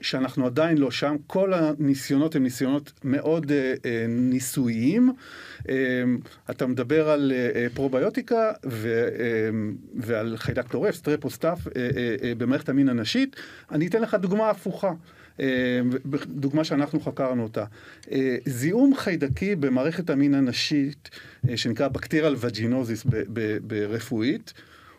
שאנחנו 0.00 0.46
עדיין 0.46 0.78
לא 0.78 0.90
שם. 0.90 1.16
כל 1.26 1.54
הניסיונות 1.54 2.36
הם 2.36 2.42
ניסיונות 2.42 2.92
מאוד 3.04 3.52
אה, 3.52 3.74
אה, 3.84 4.04
ניסויים. 4.08 5.12
אה, 5.68 5.74
אתה 6.50 6.66
מדבר 6.66 7.10
על 7.10 7.32
אה, 7.34 7.50
אה 7.54 7.66
פרוביוטיקה 7.74 8.52
ו, 8.66 9.08
אה, 9.18 9.50
ועל 9.94 10.36
חיידק 10.36 10.68
טורף, 10.68 10.94
סטרפוסטף, 10.94 11.58
אה, 11.76 11.90
אה, 11.96 12.16
אה, 12.22 12.34
במערכת 12.34 12.68
המין 12.68 12.88
הנשית. 12.88 13.36
אני 13.70 13.86
אתן 13.86 14.02
לך 14.02 14.14
דוגמה 14.14 14.50
הפוכה. 14.50 14.92
אה, 15.40 15.80
דוגמה 16.26 16.64
שאנחנו 16.64 17.00
חקרנו 17.00 17.42
אותה. 17.42 17.64
אה, 18.12 18.36
זיהום 18.46 18.96
חיידקי 18.96 19.56
במערכת 19.56 20.10
המין 20.10 20.34
הנשית, 20.34 21.10
אה, 21.48 21.56
שנקרא 21.56 21.88
בקטריאל 21.88 22.34
וג'ינוזיס 22.38 23.06
ברפואית, 23.62 24.52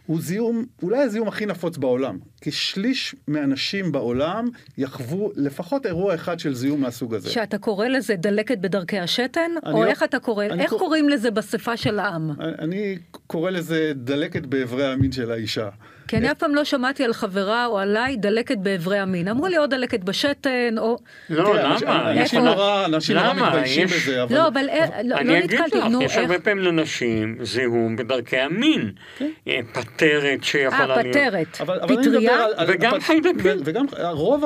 הוא 0.10 0.21
זיהום, 0.21 0.65
אולי 0.84 0.97
הזיהום 0.97 1.28
הכי 1.28 1.45
נפוץ 1.45 1.78
בעולם. 1.78 2.17
כשליש 2.41 3.15
מהאנשים 3.28 3.91
בעולם 3.91 4.47
יחוו 4.78 5.32
לפחות 5.36 5.86
אירוע 5.86 6.15
אחד 6.15 6.39
של 6.39 6.54
זיהום 6.54 6.82
מהסוג 6.82 7.15
הזה. 7.15 7.30
שאתה 7.30 7.58
קורא 7.58 7.88
לזה 7.88 8.15
דלקת 8.15 8.58
בדרכי 8.58 8.99
השתן? 8.99 9.52
או 9.65 9.84
לא, 9.84 9.89
איך 9.89 10.04
אתה 10.04 10.19
קורא, 10.19 10.43
איך 10.43 10.69
קורא... 10.69 10.80
קוראים 10.80 11.10
לזה 11.10 11.32
בשפה 11.32 11.78
של 11.78 11.99
העם? 11.99 12.32
אני 12.39 12.97
קורא 13.28 13.52
לזה 13.52 13.91
דלקת 13.95 14.45
באיברי 14.45 14.86
המין 14.86 15.12
של 15.12 15.32
האישה. 15.32 15.69
כי 16.10 16.17
אני 16.17 16.32
אף 16.32 16.38
פעם 16.38 16.56
לא 16.56 16.63
שמעתי 16.63 17.04
על 17.04 17.13
חברה 17.13 17.65
או 17.65 17.80
עליי 17.80 18.17
דלקת 18.17 18.58
באיברי 18.58 19.00
המין. 19.00 19.28
אמרו 19.28 19.48
לי 19.48 19.58
או 19.58 19.67
דלקת 19.67 20.04
בשתן, 20.04 20.76
או... 20.78 20.98
לא, 21.30 21.56
למה? 21.56 22.12
אנשים 22.12 22.43
נורא, 22.45 22.86
אנשים 22.86 23.17
נורא 23.17 23.34
מתביישים 23.34 23.88
בזה, 23.88 24.24
אבל... 24.24 24.36
לא, 24.36 24.48
אבל 24.48 24.69
אה, 24.69 25.04
לא, 25.04 25.15
לא 25.15 25.39
נתקלתי, 25.39 25.78
נו, 25.78 25.84
איך... 25.84 25.88
אני 25.88 26.00
אגיד 26.00 26.02
לך, 26.02 26.12
יש 26.12 26.17
הרבה 26.17 26.39
פעמים 26.39 26.63
לנשים 26.63 27.38
זיהום 27.41 27.95
בדרכי 27.95 28.38
המין. 28.38 28.91
כן. 29.17 29.30
אה, 29.48 29.60
פטרת 29.74 30.43
שיכולה 30.43 31.02
להיות... 31.02 31.15
אה, 31.15 31.22
פטרת. 31.32 31.56
פטריה. 31.88 32.45
וגם 32.67 33.00
חיידקים. 33.00 33.62
וגם 33.63 33.86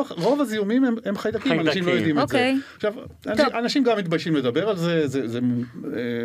רוב 0.09 0.41
הזיהומים 0.41 0.83
הם 1.05 1.17
חיידקים, 1.17 1.59
אנשים 1.59 1.85
לא 1.85 1.91
יודעים 1.91 2.19
את 2.19 2.29
זה. 2.29 2.37
אוקיי. 2.37 2.59
עכשיו, 2.75 2.93
אנשים 3.59 3.83
גם 3.83 3.97
מתביישים 3.97 4.35
לדבר 4.35 4.69
על 4.69 4.75
זה, 4.75 5.07
זה 5.07 5.39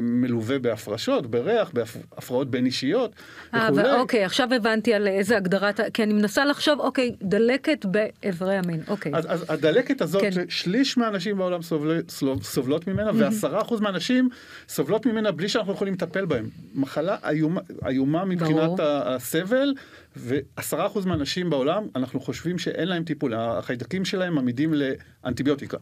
מלווה 0.03 0.59
בהפרשות, 0.59 1.27
בריח, 1.27 1.71
בהפרעות 1.75 2.51
בין 2.51 2.67
אישיות 2.67 3.13
וכולי. 3.55 3.93
אוקיי, 3.93 4.25
עכשיו 4.25 4.55
הבנתי 4.55 4.95
על 4.95 5.09
איזה... 5.09 5.28
איזה 5.29 5.37
הגדרת, 5.37 5.81
כי 5.95 6.03
אני 6.03 6.13
מנסה 6.13 6.45
לחשוב, 6.45 6.81
אוקיי, 6.81 7.17
דלקת 7.23 7.87
באיברי 7.87 8.57
המין, 8.57 8.83
אוקיי. 8.89 9.13
אז, 9.15 9.27
אז 9.29 9.45
הדלקת 9.49 10.01
הזאת, 10.01 10.23
כן. 10.23 10.31
שליש 10.49 10.99
מהאנשים 10.99 11.37
בעולם 11.37 11.63
סובל, 11.63 12.03
סובלות 12.43 12.87
ממנה, 12.87 13.11
ועשרה 13.15 13.63
אחוז 13.63 13.81
מהאנשים 13.81 14.29
סובלות 14.69 15.07
ממנה 15.07 15.33
בלי 15.33 15.49
שאנחנו 15.49 15.73
יכולים 15.73 15.95
לטפל 15.95 16.25
בהם. 16.25 16.49
מחלה 16.75 17.17
איומה, 17.29 17.61
איומה 17.87 18.25
מבחינת 18.25 18.61
ברור. 18.61 18.77
הסבל, 18.83 19.75
ועשרה 20.17 20.87
אחוז 20.87 21.07
מהאנשים 21.07 21.51
בעולם, 21.51 21.87
אנחנו 21.97 22.21
חושבים 22.21 22.59
שאין 22.59 22.89
להם 22.89 23.05
טיפול, 23.05 23.35
החיידקים 23.35 24.05
שלהם 24.05 24.39
עמידים 24.39 24.75
לאנטיביוטיקה. 24.75 25.77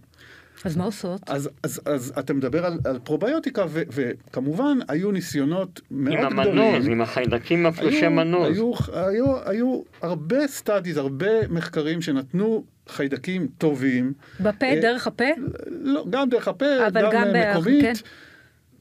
אז 0.66 0.76
מה 0.76 0.84
עושות? 0.84 1.20
אז, 1.30 1.50
אז, 1.62 1.80
אז 1.84 2.12
אתה 2.18 2.34
מדבר 2.34 2.66
על, 2.66 2.78
על 2.84 2.98
פרוביוטיקה, 2.98 3.64
ו, 3.68 3.82
וכמובן 3.92 4.78
היו 4.88 5.10
ניסיונות 5.12 5.80
מאוד 5.90 6.16
גדולים. 6.16 6.38
עם 6.38 6.48
המנוז, 6.48 6.86
עם 6.86 7.00
החיידקים 7.00 7.62
מפרישי 7.62 8.08
מנוז. 8.08 8.48
היו, 8.48 8.72
היו, 8.92 9.48
היו 9.48 9.82
הרבה 10.02 10.46
studies, 10.46 10.96
הרבה 10.96 11.48
מחקרים 11.48 12.02
שנתנו 12.02 12.64
חיידקים 12.88 13.48
טובים. 13.58 14.12
בפה, 14.40 14.66
אה, 14.66 14.80
דרך 14.80 15.06
הפה? 15.06 15.24
לא, 15.66 16.04
גם 16.10 16.28
דרך 16.28 16.48
הפה, 16.48 16.66
גם, 16.92 17.10
גם 17.12 17.28
מקומית. 17.32 17.82
כן. 17.82 17.92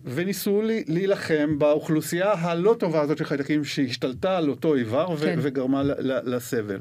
וניסו 0.06 0.62
להילחם 0.88 1.60
באוכלוסייה 1.60 2.32
הלא 2.32 2.76
טובה 2.80 3.02
הזאת 3.02 3.18
של 3.18 3.26
חיידקים 3.26 3.64
שהשתלטה 3.64 4.38
על 4.38 4.50
אותו 4.50 4.76
איבר 4.76 5.18
כן. 5.18 5.40
וגרמה 5.42 5.84
לסבל. 6.00 6.80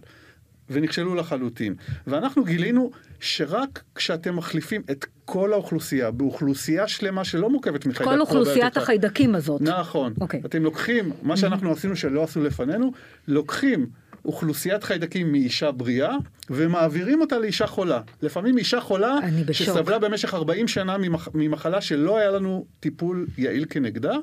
ונכשלו 0.70 1.14
לחלוטין. 1.14 1.74
ואנחנו 2.06 2.44
גילינו 2.44 2.90
שרק 3.20 3.82
כשאתם 3.94 4.36
מחליפים 4.36 4.82
את 4.90 5.06
כל 5.24 5.52
האוכלוסייה 5.52 6.10
באוכלוסייה 6.10 6.88
שלמה 6.88 7.24
שלא 7.24 7.50
מורכבת 7.50 7.86
מחיידק 7.86 8.12
כל 8.12 8.20
אוכלוסיית 8.20 8.76
החיידקים 8.76 9.34
הזאת. 9.34 9.60
נכון. 9.60 10.12
Okay. 10.12 10.20
אוקיי. 10.20 10.40
אתם 10.46 10.62
לוקחים, 10.62 11.12
מה 11.22 11.36
שאנחנו 11.36 11.72
עשינו 11.72 11.96
שלא 11.96 12.22
עשו 12.22 12.42
לפנינו, 12.42 12.92
לוקחים 13.28 13.86
אוכלוסיית 14.24 14.84
חיידקים 14.84 15.32
מאישה 15.32 15.70
בריאה 15.70 16.16
ומעבירים 16.50 17.20
אותה 17.20 17.38
לאישה 17.38 17.66
חולה. 17.66 18.00
לפעמים 18.22 18.58
אישה 18.58 18.80
חולה 18.80 19.18
שסבלה 19.52 19.98
במשך 19.98 20.34
40 20.34 20.68
שנה 20.68 20.96
ממחלה 21.34 21.80
שלא 21.80 22.18
היה 22.18 22.30
לנו 22.30 22.66
טיפול 22.80 23.26
יעיל 23.38 23.66
כנגדה. 23.70 24.16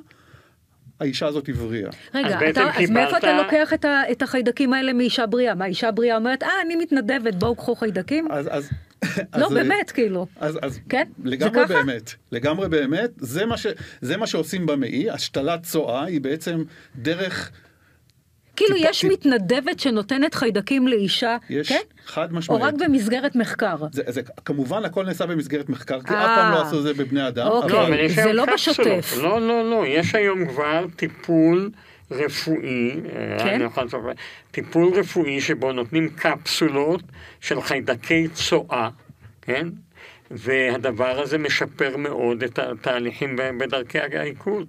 האישה 1.02 1.28
הזאת 1.28 1.50
הבריאה. 1.50 1.90
רגע, 2.14 2.28
אז, 2.28 2.34
אתה, 2.34 2.44
קיבלת... 2.44 2.76
אז 2.78 2.90
מאיפה 2.90 3.18
אתה 3.18 3.44
לוקח 3.44 3.74
את, 3.74 3.86
ה, 3.86 4.02
את 4.12 4.22
החיידקים 4.22 4.74
האלה 4.74 4.94
מאישה 4.94 5.26
בריאה? 5.26 5.56
מה, 5.56 5.66
אישה 5.66 5.92
בריאה 5.92 6.16
אומרת, 6.16 6.44
אה, 6.44 6.50
אני 6.66 6.76
מתנדבת, 6.76 7.36
בואו 7.36 7.56
קחו 7.56 7.76
חיידקים? 7.76 8.28
אז... 8.32 8.48
אז... 8.52 8.70
לא, 9.36 9.46
אז, 9.46 9.54
באמת, 9.54 9.92
כאילו. 9.92 10.28
אז, 10.40 10.60
אז 10.62 10.80
כן? 10.90 11.08
לגמרי 11.24 11.66
באמת, 11.66 12.14
לגמרי 12.32 12.70
באמת, 12.70 13.12
זה 13.18 13.46
מה, 13.46 13.58
ש, 13.58 13.68
זה 14.02 14.18
מה 14.18 14.28
שעושים 14.28 14.66
במעי, 14.66 15.10
השתלת 15.10 15.64
צואה 15.64 16.04
היא 16.04 16.22
בעצם 16.22 16.64
דרך 16.96 17.52
כאילו 18.62 18.76
טיפה- 18.76 18.90
יש 18.90 19.02
טיפ- 19.06 19.12
מתנדבת 19.12 19.80
שנותנת 19.80 20.34
חיידקים 20.36 20.88
לאישה, 20.88 21.38
יש 21.50 21.70
כן? 21.70 21.80
חד 22.06 22.32
או 22.32 22.38
משמעית. 22.38 22.62
רק 22.64 22.74
במסגרת 22.74 23.36
מחקר? 23.36 23.76
זה, 23.92 24.04
זה, 24.08 24.22
כמובן 24.46 24.86
הכל 24.86 25.06
נעשה 25.06 25.26
במסגרת 25.26 25.70
מחקר, 25.70 26.02
כי 26.02 26.14
אה. 26.14 26.26
אף 26.26 26.40
פעם 26.40 26.52
לא 26.54 26.62
עשו 26.62 26.78
את 26.78 26.84
זה 26.84 26.94
בבני 26.94 27.28
אדם. 27.28 27.48
אוקיי. 27.48 27.70
לא, 27.72 27.82
אבל- 27.84 27.94
אבל 27.94 28.00
יש 28.00 28.12
זה 28.12 28.34
לא. 28.34 28.46
בשוטף. 28.54 29.14
לא, 29.22 29.42
לא, 29.42 29.70
לא, 29.70 29.84
יש 29.88 30.16
היום 30.16 30.46
כבר 30.46 30.86
טיפול 30.96 31.72
רפואי, 32.12 32.92
כן? 33.40 33.48
אני 33.48 33.64
יכול 33.64 33.84
לספר, 33.84 34.12
טיפול 34.52 34.94
רפואי 34.94 35.42
שבו 35.42 35.72
נותנים 35.72 36.10
קפסולות 36.10 37.02
של 37.42 37.62
חיידקי 37.62 38.28
צואה, 38.34 38.90
כן? 39.42 39.68
והדבר 40.32 41.22
הזה 41.22 41.38
משפר 41.38 41.98
מאוד 41.98 42.44
את 42.44 42.60
התהליכים 42.60 43.36
בדרכי 43.60 44.00
העיכול. 44.00 44.66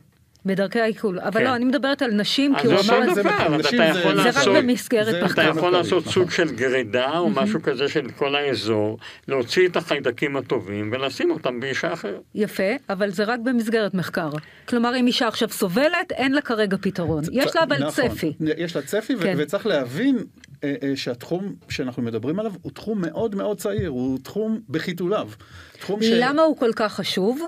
בדרכי 0.47 0.81
העיכול. 0.81 1.21
אבל 1.21 1.41
כן. 1.41 1.45
לא, 1.45 1.57
אני 1.57 1.65
מדברת 1.65 2.03
על 2.03 2.11
נשים, 2.11 2.55
אז 2.57 2.61
כי 2.63 2.67
הוא 2.67 2.75
אמר... 2.75 3.01
אותו 3.03 3.15
זה- 3.15 3.23
דבר, 3.23 3.63
זה- 3.63 3.77
יכול 3.77 4.17
זה 4.23 4.29
רק 4.29 4.35
לעשות... 4.37 4.57
במסגרת 4.57 5.07
זה- 5.07 5.25
מחקר. 5.25 5.43
אתה 5.51 5.59
יכול 5.59 5.71
לעשות. 5.73 6.05
סוג 6.07 6.31
של 6.31 6.51
גרידה 6.55 7.19
או 7.19 7.31
משהו 7.31 7.63
כזה 7.63 7.89
של 7.89 8.11
כל 8.11 8.37
האזור, 8.37 8.99
להוציא 9.29 9.69
את 9.69 9.77
החיידקים 9.77 10.37
הטובים 10.37 10.91
ולשים 10.93 11.31
אותם 11.31 11.61
באישה 11.61 11.93
אחרת. 11.93 12.21
יפה, 12.35 12.63
אבל 12.91 13.11
זה 13.11 13.25
רק 13.25 13.41
במסגרת 13.41 13.95
מחקר. 13.95 14.31
כלומר, 14.69 14.97
אם 14.97 15.07
אישה 15.07 15.29
עכשיו 15.29 15.49
סובלת, 15.49 16.13
אין 16.13 16.33
לה 16.33 16.41
כרגע 16.41 16.77
פתרון. 16.81 17.23
יש 17.33 17.57
לה 17.57 17.63
אבל 17.63 17.87
נכון. 17.87 18.09
צפי. 18.09 18.33
יש 18.57 18.77
לה 18.77 18.83
צפי, 18.83 19.17
כן. 19.23 19.35
וצריך 19.39 19.67
להבין 19.67 20.19
אה, 20.65 20.75
אה, 20.83 20.93
שהתחום 20.97 21.55
שאנחנו 21.69 22.03
מדברים 22.03 22.41
עליו 22.41 22.53
הוא 22.63 22.73
תחום 22.73 23.01
מאוד 23.01 23.35
מאוד 23.35 23.59
צעיר, 23.59 23.89
הוא 23.89 24.19
תחום 24.23 24.61
בחיתוליו. 24.71 25.29
תחום 25.81 26.03
ש- 26.03 26.07
למה 26.13 26.43
הוא 26.43 26.57
כל 26.57 26.71
כך 26.77 26.93
חשוב? 26.95 27.41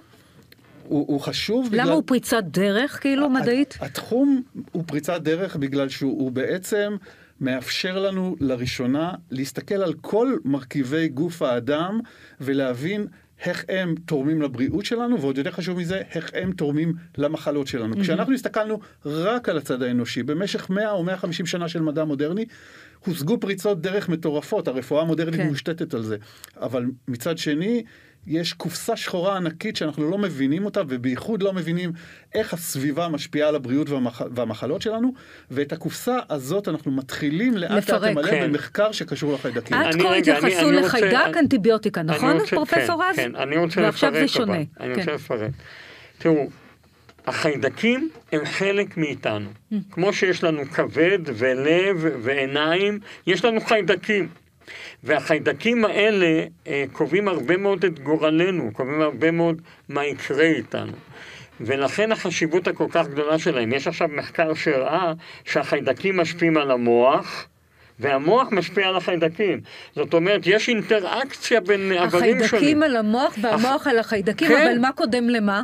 הוא, 0.89 1.05
הוא 1.09 1.21
חשוב 1.21 1.69
בגלל... 1.69 1.81
למה 1.81 1.93
הוא 1.93 2.03
פריצת 2.07 2.45
דרך, 2.45 3.01
כאילו, 3.01 3.31
מדעית? 3.31 3.79
התחום 3.81 4.43
הוא 4.73 4.85
פריצת 4.87 5.21
דרך 5.21 5.57
בגלל 5.57 5.89
שהוא 5.89 6.21
הוא 6.21 6.33
בעצם 6.33 6.97
מאפשר 7.41 7.99
לנו 7.99 8.37
לראשונה 8.41 9.13
להסתכל 9.31 9.75
על 9.75 9.95
כל 10.01 10.37
מרכיבי 10.45 11.09
גוף 11.09 11.43
האדם 11.43 12.01
ולהבין 12.41 13.07
איך 13.45 13.65
הם 13.69 13.95
תורמים 14.07 14.43
לבריאות 14.43 14.85
שלנו, 14.85 15.21
ועוד 15.21 15.39
יותר 15.39 15.51
חשוב 15.51 15.79
מזה, 15.79 16.03
איך 16.15 16.31
הם 16.35 16.53
תורמים 16.53 16.93
למחלות 17.19 17.67
שלנו. 17.67 17.97
כשאנחנו 18.01 18.35
הסתכלנו 18.35 18.81
רק 19.05 19.49
על 19.49 19.59
הצד 19.59 19.83
האנושי, 19.83 20.23
במשך 20.23 20.71
100 20.71 20.91
או 20.91 21.05
150 21.05 21.47
שנה 21.47 21.69
של 21.69 21.83
מדע 21.83 22.05
מודרני, 22.05 22.45
הושגו 23.07 23.41
פריצות 23.41 23.81
דרך 23.81 24.09
מטורפות, 24.09 24.69
הרפואה 24.69 25.03
המודרנית 25.03 25.41
כן. 25.41 25.47
מושתתת 25.47 25.95
על 25.95 26.03
זה. 26.03 26.17
אבל 26.57 26.85
מצד 27.09 27.39
שני, 27.39 27.85
יש 28.27 28.53
קופסה 28.53 28.97
שחורה 28.97 29.37
ענקית 29.37 29.77
שאנחנו 29.77 30.11
לא 30.11 30.19
מבינים 30.19 30.65
אותה, 30.65 30.83
ובייחוד 30.89 31.43
לא 31.43 31.53
מבינים 31.53 31.93
איך 32.35 32.55
הסביבה 32.55 33.09
משפיעה 33.09 33.49
על 33.49 33.55
הבריאות 33.55 33.91
והמח... 33.91 34.23
והמחלות 34.35 34.83
שלנו, 34.83 35.13
ואת 35.51 35.73
הקופסה 35.73 36.19
הזאת 36.31 36.69
אנחנו 36.69 36.91
מתחילים 36.93 37.57
לאט 37.57 37.71
לאט. 37.91 38.03
למלא 38.03 38.31
כן. 38.31 38.49
במחקר 38.53 38.93
שקשור 38.93 39.35
לחיידקים. 39.35 39.77
עד 39.77 40.03
כה 40.03 40.15
התייחסו 40.17 40.47
רוצה- 40.47 40.71
לחיידק 40.71 41.37
אנטיביוטיקה, 41.39 42.03
נכון, 42.03 42.41
רוצה- 42.41 42.57
פרופסור 42.57 43.03
כן, 43.03 43.09
רז? 43.11 43.17
כן, 43.17 43.37
אני 43.37 43.57
רוצה 43.57 43.81
ועכשיו 43.81 44.11
לפרט 44.11 44.23
זה 44.23 44.29
שונה. 44.29 44.53
אבל, 44.53 44.65
אני 44.81 44.95
כן. 44.95 45.01
רוצה 45.01 45.13
לפרט. 45.13 45.51
תראו, 46.19 46.47
החיידקים 47.27 48.09
הם 48.33 48.45
חלק 48.45 48.97
מאיתנו. 48.97 49.49
Mm. 49.73 49.77
כמו 49.91 50.13
שיש 50.13 50.45
לנו 50.45 50.63
כבד 50.73 51.19
ולב 51.27 52.07
ועיניים, 52.23 52.99
יש 53.27 53.45
לנו 53.45 53.61
חיידקים. 53.61 54.29
והחיידקים 55.05 55.85
האלה 55.85 56.45
אה, 56.67 56.85
קובעים 56.93 57.29
הרבה 57.29 57.57
מאוד 57.57 57.85
את 57.85 57.99
גורלנו, 57.99 58.71
קובעים 58.73 59.01
הרבה 59.01 59.31
מאוד 59.31 59.63
מה 59.89 60.05
יקרה 60.05 60.45
איתנו. 60.45 60.93
ולכן 61.61 62.13
החשיבות 62.13 62.69
הכל 62.69 62.87
כך 62.91 63.09
גדולה 63.09 63.39
שלהם. 63.39 63.73
יש 63.73 63.87
עכשיו 63.87 64.09
מחקר 64.09 64.55
שהראה 64.55 65.13
שהחיידקים 65.45 66.17
משפיעים 66.17 66.57
על 66.57 66.71
המוח, 66.71 67.47
והמוח 68.01 68.49
משפיע 68.53 68.89
על 68.89 68.97
החיידקים. 68.97 69.61
זאת 69.95 70.15
אומרת, 70.15 70.41
יש 70.47 70.69
אינטראקציה 70.69 71.61
בין 71.61 71.93
איברים 71.93 72.11
שונים. 72.11 72.45
החיידקים 72.45 72.83
על 72.83 72.97
המוח 72.97 73.35
והמוח 73.41 73.87
על 73.87 73.99
החיידקים, 73.99 74.49
כן. 74.49 74.69
אבל 74.69 74.79
מה 74.79 74.93
קודם 74.93 75.29
למה? 75.29 75.63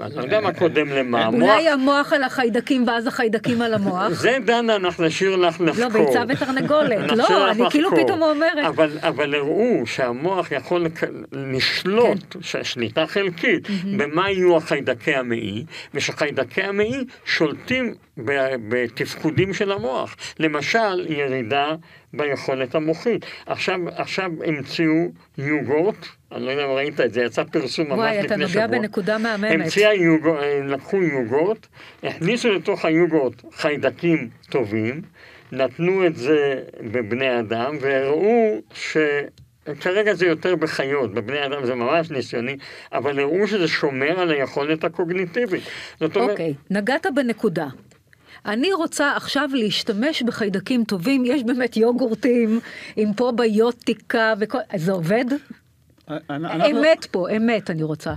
אני 0.00 0.16
לא 0.16 0.22
יודע 0.22 0.40
מה 0.40 0.52
קודם 0.52 0.88
למה. 0.88 1.26
אולי 1.26 1.68
המוח 1.68 2.12
על 2.12 2.22
החיידקים 2.22 2.86
ואז 2.86 3.06
החיידקים 3.06 3.62
על 3.62 3.74
המוח? 3.74 4.08
זה 4.08 4.36
דנה, 4.44 4.76
אנחנו 4.76 5.04
נשאיר 5.04 5.36
לך 5.36 5.60
לחקור. 5.60 5.84
לא, 5.84 5.88
ביצה 5.88 6.22
ותרנגולת. 6.28 7.12
לא, 7.12 7.50
אני 7.50 7.62
כאילו. 7.70 7.90
פתאום 7.96 8.22
אומרת. 8.22 8.66
אבל, 8.66 8.98
אבל 9.02 9.34
הראו 9.34 9.86
שהמוח 9.86 10.52
יכול. 10.52 10.86
לשלוט, 11.32 12.36
כן. 12.52 12.64
שליטה 12.64 13.06
חלקית, 13.06 13.68
במה 13.98 14.30
יהיו 14.30 14.56
החיידקי 14.56 15.14
המעי, 15.14 15.64
ושחיידקי 15.94 16.62
המעי 16.62 17.04
שולטים 17.24 17.94
בתפקודים 18.68 19.54
של 19.54 19.72
המוח. 19.72 20.16
למשל, 20.38 21.06
ירידה 21.08 21.74
ביכולת 22.12 22.74
המוחית. 22.74 23.26
עכשיו, 23.46 23.78
עכשיו 23.96 24.30
המציאו 24.46 25.08
יוגורט, 25.38 26.06
אני 26.32 26.46
לא 26.46 26.50
יודע 26.50 26.64
אם 26.64 26.70
ראית 26.70 27.00
את 27.00 27.12
זה, 27.12 27.22
יצא 27.22 27.44
פרסום 27.44 27.88
ממש 27.88 27.98
וואי, 27.98 28.22
לפני 28.22 28.26
אתה 28.26 28.48
שבוע. 28.48 28.66
נוגע 28.66 28.78
בנקודה 28.78 29.18
מהממת. 29.18 29.52
המציאה 29.52 29.94
יוגורט, 29.94 30.40
לקחו 30.66 31.02
יוגורט, 31.02 31.66
הכניסו 32.02 32.52
לתוך 32.52 32.84
היוגורט 32.84 33.42
חיידקים 33.52 34.28
טובים, 34.50 35.02
נתנו 35.52 36.06
את 36.06 36.16
זה 36.16 36.62
בבני 36.92 37.40
אדם, 37.40 37.76
והראו 37.80 38.60
ש... 38.74 38.96
כרגע 39.80 40.14
זה 40.14 40.26
יותר 40.26 40.56
בחיות, 40.56 41.14
בבני 41.14 41.46
אדם 41.46 41.66
זה 41.66 41.74
ממש 41.74 42.10
ניסיוני, 42.10 42.56
אבל 42.92 43.20
הראו 43.20 43.46
שזה 43.46 43.68
שומר 43.68 44.20
על 44.20 44.30
היכולת 44.30 44.84
הקוגניטיבית. 44.84 45.62
זאת 46.00 46.16
אומרת, 46.16 46.30
אוקיי, 46.30 46.54
נגעת 46.70 47.06
בנקודה. 47.14 47.66
אני 48.46 48.72
רוצה 48.72 49.16
עכשיו 49.16 49.48
להשתמש 49.52 50.22
בחיידקים 50.22 50.84
טובים, 50.84 51.24
יש 51.26 51.42
באמת 51.44 51.76
יוגורטים 51.76 52.60
עם 52.96 53.12
פרוביוטיקה 53.12 54.34
וכל... 54.38 54.58
זה 54.76 54.92
עובד? 54.92 55.24
אמת 56.70 57.06
פה, 57.10 57.30
אמת 57.36 57.70
אני 57.70 57.82
רוצה. 57.82 58.14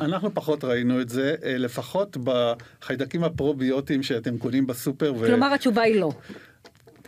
אנחנו 0.00 0.34
פחות 0.34 0.64
ראינו 0.64 1.00
את 1.00 1.08
זה, 1.08 1.34
אה, 1.44 1.58
לפחות 1.58 2.16
בחיידקים 2.24 3.24
הפרוביוטיים 3.24 4.02
שאתם 4.02 4.38
קונים 4.38 4.66
בסופר. 4.66 5.14
כלומר, 5.26 5.54
התשובה 5.54 5.82
היא 5.82 6.00
לא. 6.00 6.12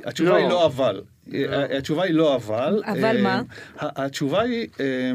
התשובה 0.04 0.30
לא. 0.30 0.36
היא 0.36 0.48
לא 0.48 0.66
אבל. 0.66 1.00
אה, 1.34 1.78
התשובה 1.78 2.02
היא 2.04 2.14
לא 2.14 2.36
אבל. 2.36 2.82
אבל 2.86 3.16
אה, 3.16 3.22
מה? 3.22 3.42
התשובה 3.78 4.40
היא... 4.40 4.66
אה, 4.80 5.12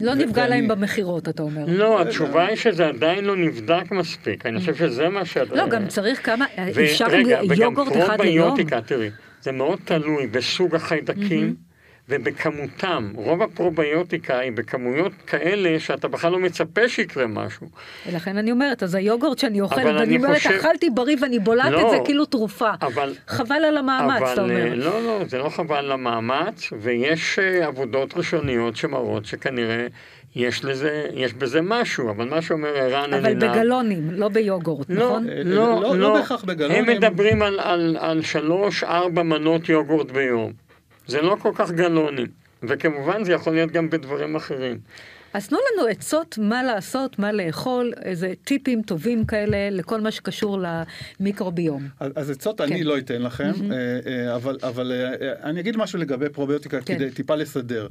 לא 0.00 0.14
נפגע 0.14 0.48
להם 0.48 0.68
במכירות, 0.68 1.28
אתה 1.28 1.42
אומר. 1.42 1.64
לא, 1.68 2.02
התשובה 2.02 2.46
היא 2.46 2.56
שזה 2.56 2.86
עדיין 2.86 3.24
לא 3.24 3.36
נבדק 3.36 3.90
מספיק, 3.90 4.46
אני 4.46 4.60
חושב 4.60 4.74
שזה 4.74 5.08
מה 5.08 5.24
שאת... 5.24 5.50
לא, 5.50 5.68
גם 5.68 5.88
צריך 5.88 6.26
כמה... 6.26 6.44
אפשר 6.84 7.06
וגם 7.48 7.62
יוגורט 7.62 7.96
אחד 7.96 8.20
ליום? 8.20 8.46
פרוביוטיקה, 8.48 8.80
תראי, 8.80 9.10
זה 9.42 9.52
מאוד 9.52 9.78
תלוי 9.84 10.26
בסוג 10.26 10.74
החיידקים 10.74 11.54
ובכמותם. 12.08 13.12
רוב 13.14 13.42
הפרוביוטיקה 13.42 14.38
היא 14.38 14.52
בכמויות 14.52 15.12
כאלה 15.26 15.80
שאתה 15.80 16.08
בכלל 16.08 16.32
לא 16.32 16.38
מצפה 16.38 16.88
שיקרה 16.88 17.26
משהו. 17.26 17.66
ולכן 18.06 18.36
אני 18.36 18.50
אומרת, 18.50 18.82
אז 18.82 18.94
היוגורט 18.94 19.38
שאני 19.38 19.60
אוכלת, 19.60 19.78
אבל 19.86 19.98
אני 19.98 20.16
אומרת, 20.16 20.36
חושב- 20.36 20.50
אכלתי 20.50 20.90
בריא 20.90 21.16
ואני 21.20 21.38
בולעת 21.38 21.72
לא, 21.72 21.86
את 21.86 21.90
זה 21.90 21.96
כאילו 22.04 22.24
תרופה. 22.24 22.70
אבל... 22.82 23.14
חבל 23.26 23.54
על 23.54 23.76
המאמץ, 23.76 24.22
אבל 24.22 24.32
אתה 24.32 24.42
אומר. 24.42 24.66
אה, 24.70 24.74
לא, 24.74 25.02
לא, 25.02 25.24
זה 25.28 25.38
לא 25.38 25.48
חבל 25.48 25.92
למאמץ, 25.92 26.72
ויש 26.80 27.38
אה, 27.38 27.66
עבודות 27.66 28.16
ראשוניות 28.16 28.76
שמראות 28.76 29.24
שכנראה 29.26 29.86
יש 30.36 30.64
לזה, 30.64 31.06
יש 31.14 31.34
בזה 31.34 31.60
משהו, 31.62 32.10
אבל 32.10 32.28
מה 32.28 32.42
שאומר 32.42 32.68
ערן 32.76 33.12
אבל 33.14 33.26
אלינר... 33.26 33.52
בגלונים, 33.52 34.10
לא 34.10 34.28
ביוגורט, 34.28 34.86
לא, 34.90 35.06
נכון? 35.06 35.28
אה, 35.28 35.42
לא, 35.44 35.54
לא- 35.54 35.80
לא, 35.82 35.96
לא 35.98 36.14
בהכרח 36.14 36.44
בגלונים. 36.44 36.84
הם 36.84 36.96
מדברים 36.96 37.42
על, 37.42 37.60
על, 37.60 37.96
על 38.00 38.22
שלוש, 38.22 38.84
ארבע 38.84 39.22
מנות 39.22 39.68
יוגורט 39.68 40.10
ביום. 40.10 40.65
זה 41.06 41.22
לא 41.22 41.36
כל 41.42 41.52
כך 41.54 41.70
גלונים. 41.70 42.26
וכמובן 42.62 43.24
זה 43.24 43.32
יכול 43.32 43.54
להיות 43.54 43.70
גם 43.70 43.90
בדברים 43.90 44.36
אחרים. 44.36 44.78
אז 45.32 45.48
תנו 45.48 45.58
לנו 45.58 45.86
עצות 45.86 46.38
מה 46.38 46.62
לעשות, 46.62 47.18
מה 47.18 47.32
לאכול, 47.32 47.92
איזה 48.02 48.32
טיפים 48.44 48.82
טובים 48.82 49.24
כאלה 49.24 49.70
לכל 49.70 50.00
מה 50.00 50.10
שקשור 50.10 50.58
למיקרוביום. 51.20 51.88
אז 52.00 52.12
אז 52.14 52.30
עצות 52.30 52.60
כן. 52.60 52.64
אני 52.64 52.84
לא 52.84 52.98
אתן 52.98 53.22
לכם, 53.22 53.52
אה, 53.72 54.34
אבל, 54.34 54.58
אבל 54.62 54.92
אה, 54.92 55.32
אני 55.42 55.60
אגיד 55.60 55.76
משהו 55.76 55.98
לגבי 55.98 56.28
פרוביוטיקה 56.28 56.80
כן. 56.80 56.94
כדי 56.94 57.10
טיפה 57.10 57.34
לסדר. 57.34 57.88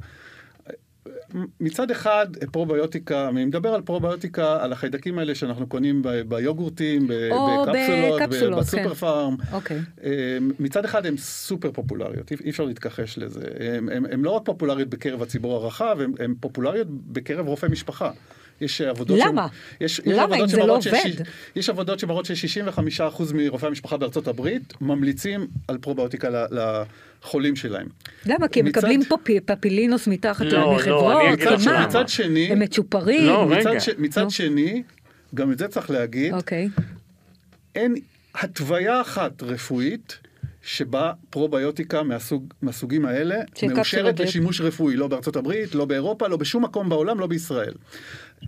מצד 1.60 1.90
אחד 1.90 2.26
פרוביוטיקה, 2.52 3.28
אני 3.28 3.44
מדבר 3.44 3.74
על 3.74 3.82
פרוביוטיקה, 3.82 4.62
על 4.64 4.72
החיידקים 4.72 5.18
האלה 5.18 5.34
שאנחנו 5.34 5.66
קונים 5.66 6.02
ב- 6.02 6.08
ביוגורטים, 6.08 7.06
ב- 7.06 7.12
בקפסולות, 7.12 8.22
בקפסולות, 8.22 8.58
ב- 8.58 8.62
בסופר 8.62 8.88
כן. 8.88 8.94
פארם. 8.94 9.36
אוקיי. 9.52 9.80
אה, 10.04 10.38
מצד 10.60 10.84
אחד 10.84 11.06
הן 11.06 11.16
סופר 11.16 11.72
פופולריות, 11.72 12.30
אי 12.44 12.50
אפשר 12.50 12.64
להתכחש 12.64 13.18
לזה. 13.18 13.40
הן 14.10 14.20
לא 14.22 14.30
רק 14.30 14.42
פופולריות 14.44 14.88
בקרב 14.88 15.22
הציבור 15.22 15.54
הרחב, 15.54 15.98
הן 16.18 16.34
פופולריות 16.40 16.86
בקרב 16.90 17.46
רופאי 17.46 17.68
משמשפחה. 17.68 18.10
יש 18.60 18.80
עבודות... 18.80 19.18
למה? 19.26 19.46
יש, 19.80 19.98
יש 19.98 20.02
למה? 20.06 20.36
אם 20.36 20.48
זה 20.48 20.56
לא 20.56 20.62
שמראות 20.62 20.82
שיש- 20.82 20.92
עובד? 20.94 21.22
יש 21.56 21.68
עבודות 21.68 21.98
שמראות 21.98 22.24
ש-65% 22.24 23.00
מרופאי 23.34 23.68
המשפחה 23.68 23.96
בארצות 23.96 24.28
הברית 24.28 24.74
ממליצים 24.80 25.46
על 25.68 25.78
פרוביוטיקה 25.78 26.30
ל- 26.30 26.46
לחולים 27.22 27.56
שלהם. 27.56 27.86
למה? 28.26 28.48
כי 28.48 28.60
הם 28.60 28.66
מצד- 28.66 28.78
מקבלים 28.78 29.04
פה 29.04 29.16
פי- 29.22 29.40
פפילינוס 29.40 30.06
מתחת 30.06 30.44
לא, 30.44 30.50
לא, 30.52 30.72
למחברות, 30.72 31.16
אני 31.20 31.32
אגיד 31.34 31.48
לך 31.48 31.66
מה? 31.66 31.72
למה. 31.72 31.86
מצד 31.86 32.08
שני, 32.08 32.46
הם 32.52 32.58
מצ'ופרים? 32.58 33.26
לא, 33.26 33.46
רגע. 33.50 33.60
מצד, 33.70 33.78
ש... 33.78 33.88
מצד 33.98 34.22
נו. 34.22 34.30
שני, 34.30 34.82
גם 35.34 35.52
את 35.52 35.58
זה 35.58 35.68
צריך 35.68 35.90
להגיד, 35.90 36.34
אוקיי. 36.34 36.68
אין 37.74 37.94
התוויה 38.34 39.00
אחת 39.00 39.42
רפואית 39.42 40.18
שבה 40.62 41.12
פרוביוטיקה 41.30 42.02
מהסוג, 42.02 42.52
מהסוגים 42.62 43.04
האלה 43.06 43.36
מאושרת. 43.62 44.20
לשימוש 44.20 44.60
רפואי, 44.60 44.96
לא 44.96 45.08
בארצות 45.08 45.36
הברית, 45.36 45.74
לא 45.74 45.84
באירופה, 45.84 46.28
לא 46.28 46.36
בשום 46.36 46.64
מקום 46.64 46.88
בעולם, 46.88 47.20
לא 47.20 47.26
בישראל. 47.26 47.72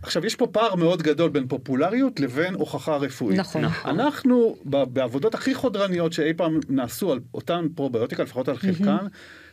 עכשיו, 0.02 0.26
יש 0.26 0.36
פה 0.36 0.46
פער 0.46 0.74
מאוד 0.74 1.02
גדול 1.02 1.30
בין 1.30 1.48
פופולריות 1.48 2.20
לבין 2.20 2.54
הוכחה 2.54 2.96
רפואית. 2.96 3.38
נכון. 3.38 3.64
נכון. 3.64 3.90
אנחנו, 3.90 4.56
בעבודות 4.64 5.34
הכי 5.34 5.54
חודרניות 5.54 6.12
שאי 6.12 6.34
פעם 6.34 6.60
נעשו 6.68 7.12
על 7.12 7.20
אותן 7.34 7.66
פרוביוטיקה, 7.74 8.22
לפחות 8.22 8.48
על 8.48 8.56
חלקן, 8.56 9.06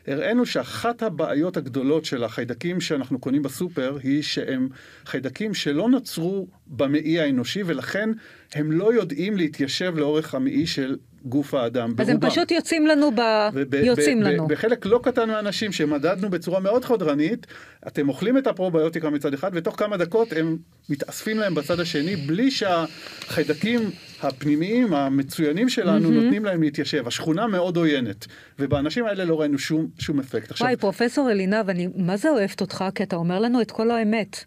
הראינו 0.08 0.45
שאחת 0.45 1.04
הבעיות 1.04 1.58
הגדולות 1.58 2.06
של 2.06 2.24
החיידקים 2.24 2.82
שאנחנו 2.82 3.19
קונים 3.19 3.43
בסופר, 3.43 3.98
היא 4.04 4.24
שהם 4.24 4.69
חיידקים 5.06 5.54
שלא 5.54 5.89
נוצרו 5.89 6.48
במעי 6.67 7.19
האנושי, 7.19 7.63
ולכן 7.65 8.10
הם 8.54 8.71
לא 8.71 8.93
יודעים 8.93 9.38
להתיישב 9.38 9.93
לאורך 9.98 10.36
המעי 10.36 10.67
של 10.67 10.98
גוף 11.26 11.54
האדם. 11.54 11.94
אז 11.98 12.10
הם 12.10 12.20
ברובם. 12.20 12.30
פשוט 12.30 12.52
יוצאים 12.52 12.88
לנו 12.88 13.12
ב... 13.12 13.20
וב- 13.54 13.74
יוצאים 13.74 14.20
ב- 14.20 14.24
לנו. 14.24 14.48
בחלק 14.48 14.86
לא 14.86 15.00
קטן 15.04 15.30
מהאנשים 15.30 15.72
שמדדנו 15.72 16.30
בצורה 16.30 16.60
מאוד 16.60 16.86
חודרנית, 16.86 17.48
אתם 17.88 18.10
אוכלים 18.10 18.38
את 18.38 18.48
הפרוביוטיקה 18.48 19.10
מצד 19.10 19.34
אחד, 19.34 19.52
ותוך 19.54 19.80
כמה 19.80 19.98
דקות 19.98 20.34
הם 20.34 20.58
מתאספים 20.90 21.38
להם 21.38 21.56
בצד 21.56 21.80
השני, 21.80 22.16
בלי 22.16 22.52
שהחיידקים 22.52 23.82
הפנימיים 24.24 24.94
המצוינים 24.94 25.70
שלנו 25.70 26.12
נותנים 26.12 26.46
להם 26.46 26.62
להתיישב. 26.64 27.08
השכונה 27.08 27.48
מאוד 27.48 27.78
עוינת, 27.78 28.26
ובאנשים 28.60 29.06
האלה 29.06 29.26
לא 29.26 29.40
ראינו 29.42 29.58
שום, 29.60 29.88
שום 30.00 30.20
אפקט. 30.20 30.52
עכשיו, 30.52 30.66
וואי, 30.68 30.78
פרופסור 30.78 31.32
אלינב, 31.32 31.70
אני 31.70 31.88
מה 31.96 32.18
זה 32.18 32.30
אוהבת 32.30 32.62
אותך? 32.62 32.86
כי 32.96 33.04
אתה 33.04 33.16
אומר 33.16 33.40
לנו 33.40 33.62
את 33.62 33.72
כל 33.72 33.92
האמת. 33.92 34.46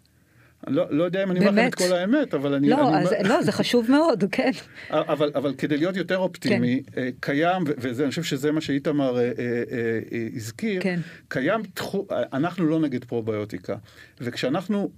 אני 0.67 0.75
לא, 0.75 0.85
לא 0.89 1.03
יודע 1.03 1.23
אם 1.23 1.31
אני 1.31 1.39
אומר 1.39 1.51
לכם? 1.51 1.67
את 1.67 1.75
כל 1.75 1.93
האמת, 1.93 2.33
אבל 2.33 2.53
אני... 2.53 2.69
לא, 2.69 2.97
אני 2.97 3.03
אז, 3.03 3.13
לא, 3.23 3.41
זה 3.41 3.51
חשוב 3.51 3.91
מאוד, 3.91 4.23
כן. 4.31 4.51
אבל, 4.89 5.31
אבל 5.35 5.53
כדי 5.57 5.77
להיות 5.77 5.95
יותר 5.95 6.17
אופטימי, 6.17 6.83
כן. 6.91 7.09
קיים, 7.19 7.63
ו- 7.67 7.71
וזה, 7.77 8.03
אני 8.03 8.09
חושב 8.09 8.23
שזה 8.23 8.51
מה 8.51 8.61
שאיתמר 8.61 9.17
אה, 9.17 9.23
אה, 9.23 9.29
אה, 10.11 10.27
הזכיר, 10.35 10.81
כן. 10.81 10.99
קיים 11.27 11.61
תחום, 11.73 12.05
אנחנו 12.33 12.65
לא 12.65 12.79
נגד 12.79 13.05
פרוביוטיקה, 13.05 13.75
וכשאנחנו, 14.21 14.89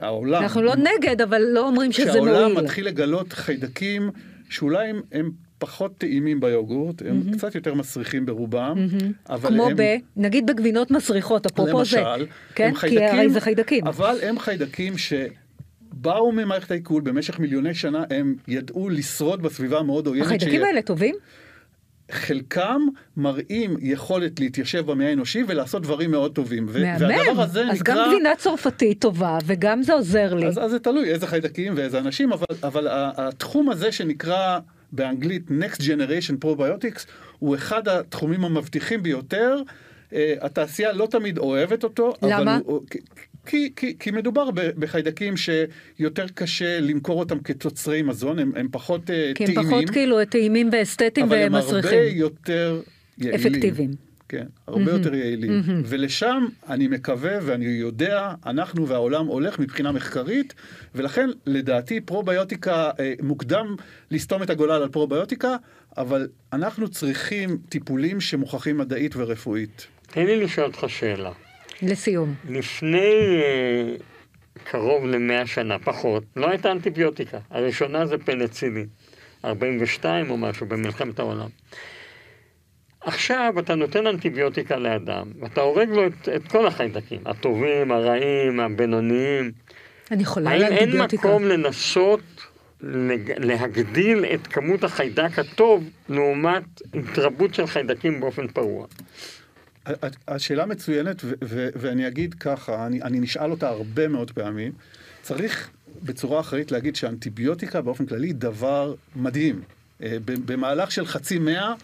העולם, 0.00 0.42
אנחנו 0.42 0.62
לא 0.62 0.74
נגד, 0.76 1.20
אבל 1.20 1.42
לא 1.42 1.66
אומרים 1.66 1.92
שזה 1.92 2.10
כשהעולם 2.10 2.52
מועיל. 2.52 2.64
מתחיל 2.64 2.86
לגלות 2.86 3.32
חיידקים 3.32 4.10
שאולי 4.50 4.88
הם, 4.88 5.02
הם 5.12 5.30
פחות 5.62 5.98
טעימים 5.98 6.40
ביוגורט, 6.40 7.02
הם 7.02 7.22
קצת 7.32 7.54
יותר 7.54 7.74
מסריחים 7.74 8.26
ברובם, 8.26 8.86
אבל 9.30 9.50
כמו 9.50 9.66
הם... 9.66 9.76
ב... 9.76 9.82
נגיד 10.16 10.46
בגבינות 10.46 10.90
מסריחות, 10.90 11.46
אפרופו 11.46 11.84
זה. 11.84 12.00
למשל, 12.00 12.26
כן, 12.54 12.66
הם 12.68 12.74
כי 12.74 12.78
חיידקים, 12.80 13.18
הרי 13.18 13.28
זה 13.30 13.40
חיידקים. 13.40 13.86
אבל 13.86 14.16
הם 14.22 14.38
חיידקים 14.38 14.94
שבאו 14.98 16.32
ממערכת 16.32 16.70
העיכול 16.70 17.02
במשך 17.02 17.38
מיליוני 17.38 17.74
שנה, 17.74 18.04
הם 18.10 18.34
ידעו 18.48 18.88
לשרוד 18.88 19.42
בסביבה 19.42 19.78
המאוד 19.78 20.06
עוינת. 20.06 20.26
החיידקים 20.26 20.64
האלה 20.64 20.82
טובים? 20.82 21.14
חלקם 22.10 22.80
מראים 23.16 23.76
יכולת 23.80 24.40
להתיישב 24.40 24.86
במאה 24.86 25.08
האנושי 25.08 25.42
ולעשות 25.46 25.82
דברים 25.82 26.10
מאוד 26.10 26.34
טובים. 26.34 26.66
ו- 26.68 26.72
והדבר 26.72 27.08
מהמם. 27.08 27.40
הזה 27.40 27.70
אז 27.70 27.80
נקרא... 27.80 27.94
גם 27.94 28.08
גבינה 28.08 28.30
צרפתית 28.36 29.00
טובה, 29.00 29.38
וגם 29.46 29.82
זה 29.82 29.92
עוזר 29.92 30.34
לי. 30.34 30.46
אז, 30.46 30.58
אז 30.58 30.70
זה 30.70 30.78
תלוי 30.78 31.10
איזה 31.10 31.26
חיידקים 31.26 31.72
ואיזה 31.76 31.98
אנשים, 31.98 32.32
אבל, 32.32 32.46
אבל 32.62 32.86
התחום 32.90 33.70
הזה 33.70 33.92
שנקרא 33.92 34.58
באנגלית 34.92 35.42
Next 35.48 35.80
Generation 35.80 36.44
Probiotics 36.44 37.06
הוא 37.38 37.54
אחד 37.54 37.88
התחומים 37.88 38.44
המבטיחים 38.44 39.02
ביותר. 39.02 39.56
Uh, 40.10 40.14
התעשייה 40.40 40.92
לא 40.92 41.06
תמיד 41.10 41.38
אוהבת 41.38 41.84
אותו. 41.84 42.14
למה? 42.22 42.56
אבל 42.56 42.62
הוא, 42.64 42.80
כי, 42.90 42.98
כי, 43.46 43.72
כי, 43.76 43.98
כי 43.98 44.10
מדובר 44.10 44.50
בחיידקים 44.54 45.34
שיותר 45.36 46.26
קשה 46.34 46.80
למכור 46.80 47.20
אותם 47.20 47.38
כתוצרי 47.38 48.02
מזון, 48.02 48.38
הם, 48.38 48.52
הם 48.56 48.68
פחות 48.70 49.00
uh, 49.00 49.12
כי 49.34 49.44
טעימים. 49.46 49.58
הם 49.58 49.70
פחות 49.70 49.90
כאילו 49.90 50.24
טעימים 50.24 50.68
ואסתטיים 50.72 51.26
אבל 51.26 51.36
הם 51.36 51.54
הרבה 51.54 51.66
ומסריחים. 51.66 52.16
יותר 52.16 52.80
יעילים. 53.18 53.40
אפקטיביים. 53.40 54.11
כן, 54.32 54.46
הרבה 54.66 54.90
יותר 54.90 55.14
יעילים. 55.14 55.62
ולשם 55.84 56.46
אני 56.68 56.88
מקווה 56.88 57.32
ואני 57.42 57.64
יודע, 57.64 58.34
אנחנו 58.46 58.88
והעולם 58.88 59.26
הולך 59.26 59.58
מבחינה 59.58 59.92
מחקרית, 59.92 60.54
ולכן 60.94 61.30
לדעתי 61.46 62.00
פרוביוטיקה, 62.00 62.90
אה, 63.00 63.14
מוקדם 63.22 63.76
לסתום 64.10 64.42
את 64.42 64.50
הגולל 64.50 64.82
על 64.82 64.88
פרוביוטיקה, 64.88 65.56
אבל 65.96 66.28
אנחנו 66.52 66.88
צריכים 66.88 67.58
טיפולים 67.68 68.20
שמוכחים 68.20 68.78
מדעית 68.78 69.16
ורפואית. 69.16 69.86
תן 70.06 70.26
לי 70.26 70.44
לשאול 70.44 70.66
אותך 70.66 70.84
שאלה. 70.88 71.30
לסיום. 71.82 72.34
לפני 72.48 73.38
אה, 73.42 73.94
קרוב 74.64 75.06
למאה 75.06 75.46
שנה, 75.46 75.78
פחות, 75.78 76.22
לא 76.36 76.50
הייתה 76.50 76.72
אנטיביוטיקה. 76.72 77.38
הראשונה 77.50 78.06
זה 78.06 78.18
פנצילין, 78.18 78.86
42 79.44 80.30
או 80.30 80.36
משהו 80.36 80.66
במלחמת 80.66 81.18
העולם. 81.18 81.48
עכשיו 83.04 83.54
אתה 83.58 83.74
נותן 83.74 84.06
אנטיביוטיקה 84.06 84.76
לאדם, 84.76 85.26
ואתה 85.40 85.60
הורג 85.60 85.88
לו 85.88 86.06
את, 86.06 86.28
את 86.36 86.48
כל 86.48 86.66
החיידקים, 86.66 87.20
הטובים, 87.26 87.92
הרעים, 87.92 88.60
הבינוניים. 88.60 89.52
אני 90.10 90.24
חולה 90.24 90.50
על 90.50 90.62
האם 90.62 90.72
אין 90.72 90.82
אנטיביוטיקה. 90.82 91.28
מקום 91.28 91.44
לנסות 91.44 92.20
להגדיל 93.38 94.24
את 94.34 94.46
כמות 94.46 94.84
החיידק 94.84 95.38
הטוב 95.38 95.90
לעומת 96.08 96.64
התרבות 96.94 97.54
של 97.54 97.66
חיידקים 97.66 98.20
באופן 98.20 98.48
פרוע? 98.48 98.86
השאלה 100.28 100.66
מצוינת, 100.66 101.22
ואני 101.76 102.06
אגיד 102.06 102.34
ככה, 102.34 102.86
אני, 102.86 103.02
אני 103.02 103.20
נשאל 103.20 103.50
אותה 103.50 103.68
הרבה 103.68 104.08
מאוד 104.08 104.30
פעמים. 104.30 104.72
צריך 105.22 105.70
בצורה 106.02 106.40
אחראית 106.40 106.72
להגיד 106.72 106.96
שאנטיביוטיקה 106.96 107.80
באופן 107.80 108.06
כללי 108.06 108.26
היא 108.26 108.34
דבר 108.34 108.94
מדהים. 109.16 109.62
אה, 110.02 110.16
במהלך 110.24 110.92
של 110.92 111.06
חצי 111.06 111.38
מאה 111.38 111.74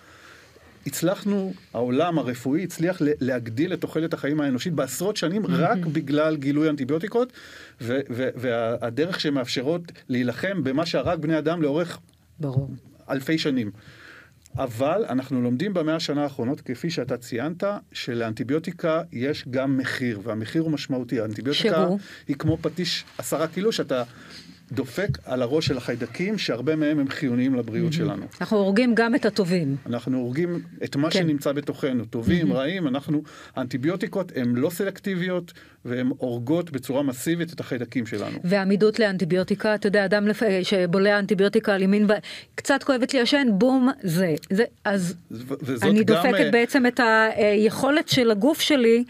הצלחנו, 0.86 1.52
העולם 1.74 2.18
הרפואי 2.18 2.64
הצליח 2.64 2.96
להגדיל 3.00 3.72
את 3.72 3.80
תוחלת 3.80 4.14
החיים 4.14 4.40
האנושית 4.40 4.72
בעשרות 4.72 5.16
שנים 5.16 5.46
רק 5.46 5.78
בגלל 5.78 6.36
גילוי 6.36 6.68
אנטיביוטיקות, 6.68 7.32
והדרך 7.80 9.20
שמאפשרות 9.20 9.82
להילחם 10.08 10.64
במה 10.64 10.86
שהרג 10.86 11.20
בני 11.20 11.38
אדם 11.38 11.62
לאורך 11.62 11.98
ברור. 12.40 12.70
אלפי 13.10 13.38
שנים. 13.38 13.70
אבל 14.56 15.04
אנחנו 15.08 15.42
לומדים 15.42 15.74
במאה 15.74 15.96
השנה 15.96 16.22
האחרונות, 16.22 16.60
כפי 16.60 16.90
שאתה 16.90 17.16
ציינת, 17.16 17.64
שלאנטיביוטיקה 17.92 19.02
יש 19.12 19.44
גם 19.50 19.76
מחיר, 19.76 20.20
והמחיר 20.22 20.62
הוא 20.62 20.70
משמעותי. 20.70 21.20
האנטיביוטיקה 21.20 21.84
שהוא? 21.84 21.98
היא 22.28 22.36
כמו 22.36 22.58
פטיש 22.60 23.04
עשרה 23.18 23.46
קילו 23.46 23.72
שאתה 23.72 24.02
דופק 24.72 25.18
על 25.24 25.42
הראש 25.42 25.66
של 25.66 25.76
החיידקים, 25.76 26.38
שהרבה 26.38 26.76
מהם 26.76 26.98
הם 26.98 27.08
חיוניים 27.08 27.54
לבריאות 27.54 27.92
שלנו. 27.92 28.26
אנחנו 28.40 28.56
הורגים 28.56 28.94
גם 28.94 29.14
את 29.14 29.26
הטובים. 29.26 29.76
אנחנו 29.86 30.18
הורגים 30.18 30.62
את 30.84 30.96
מה 30.96 31.10
כן. 31.10 31.18
שנמצא 31.18 31.52
בתוכנו, 31.52 32.04
טובים, 32.04 32.52
רעים, 32.52 32.88
אנחנו, 32.88 33.22
האנטיביוטיקות 33.56 34.32
הן 34.36 34.54
לא 34.54 34.70
סלקטיביות, 34.70 35.52
והן 35.84 36.10
הורגות 36.18 36.70
בצורה 36.70 37.02
מסיבית 37.02 37.52
את 37.52 37.60
החיידקים 37.60 38.06
שלנו. 38.06 38.38
ועמידות 38.44 38.98
לאנטיביוטיקה, 38.98 39.74
אתה 39.74 39.86
יודע, 39.86 40.04
אדם 40.04 40.28
לפ... 40.28 40.42
שבולע 40.62 41.18
אנטיביוטיקה 41.18 41.74
על 41.74 41.82
ימין, 41.82 42.04
ו... 42.04 42.08
קצת 42.54 42.82
כואבת 42.82 43.14
לי 43.14 43.20
השן, 43.20 43.46
בום, 43.50 43.90
זה. 44.02 44.34
זה 44.50 44.64
אז 44.84 45.14
אני 45.82 46.04
גם, 46.04 46.16
דופקת 46.16 46.40
אה, 46.40 46.50
בעצם 46.50 46.86
את 46.86 47.00
היכולת 47.36 48.08
של 48.08 48.30
הגוף 48.30 48.60
שלי, 48.60 49.04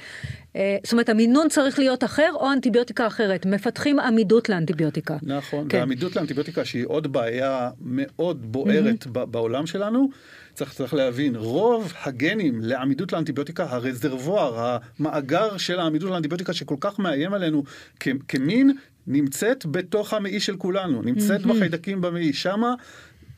אה, 0.56 0.76
זאת 0.82 0.92
אומרת, 0.92 1.08
המינון 1.08 1.48
צריך 1.48 1.78
להיות 1.78 2.04
אחר 2.04 2.30
או 2.34 2.52
אנטיביוטיקה 2.52 3.06
אחרת. 3.06 3.46
מפתחים 3.46 3.98
עמידות 3.98 4.48
לאנטיביוטיקה. 4.48 5.16
נכון, 5.22 5.66
כן. 5.68 5.76
והעמידות 5.76 6.16
לאנטיביוטיקה 6.16 6.64
שהיא 6.64 6.84
עוד 6.86 7.12
בעיה 7.12 7.70
מאוד 7.80 8.52
בוערת 8.52 9.06
ב- 9.06 9.24
בעולם 9.24 9.66
שלנו, 9.66 10.08
צריך, 10.58 10.72
צריך 10.72 10.94
להבין, 10.94 11.36
רוב 11.36 11.92
הגנים 12.04 12.60
לעמידות 12.60 13.12
לאנטיביוטיקה, 13.12 13.66
הרזרבואר, 13.70 14.78
המאגר 14.98 15.56
של 15.56 15.78
העמידות 15.78 16.10
לאנטיביוטיקה 16.10 16.52
שכל 16.52 16.74
כך 16.80 16.98
מאיים 16.98 17.34
עלינו 17.34 17.64
כ- 18.00 18.08
כמין, 18.28 18.76
נמצאת 19.06 19.66
בתוך 19.66 20.14
המעי 20.14 20.40
של 20.40 20.56
כולנו, 20.56 21.02
נמצאת 21.02 21.46
בחיידקים 21.46 22.00
במעי, 22.00 22.32
שמה... 22.32 22.74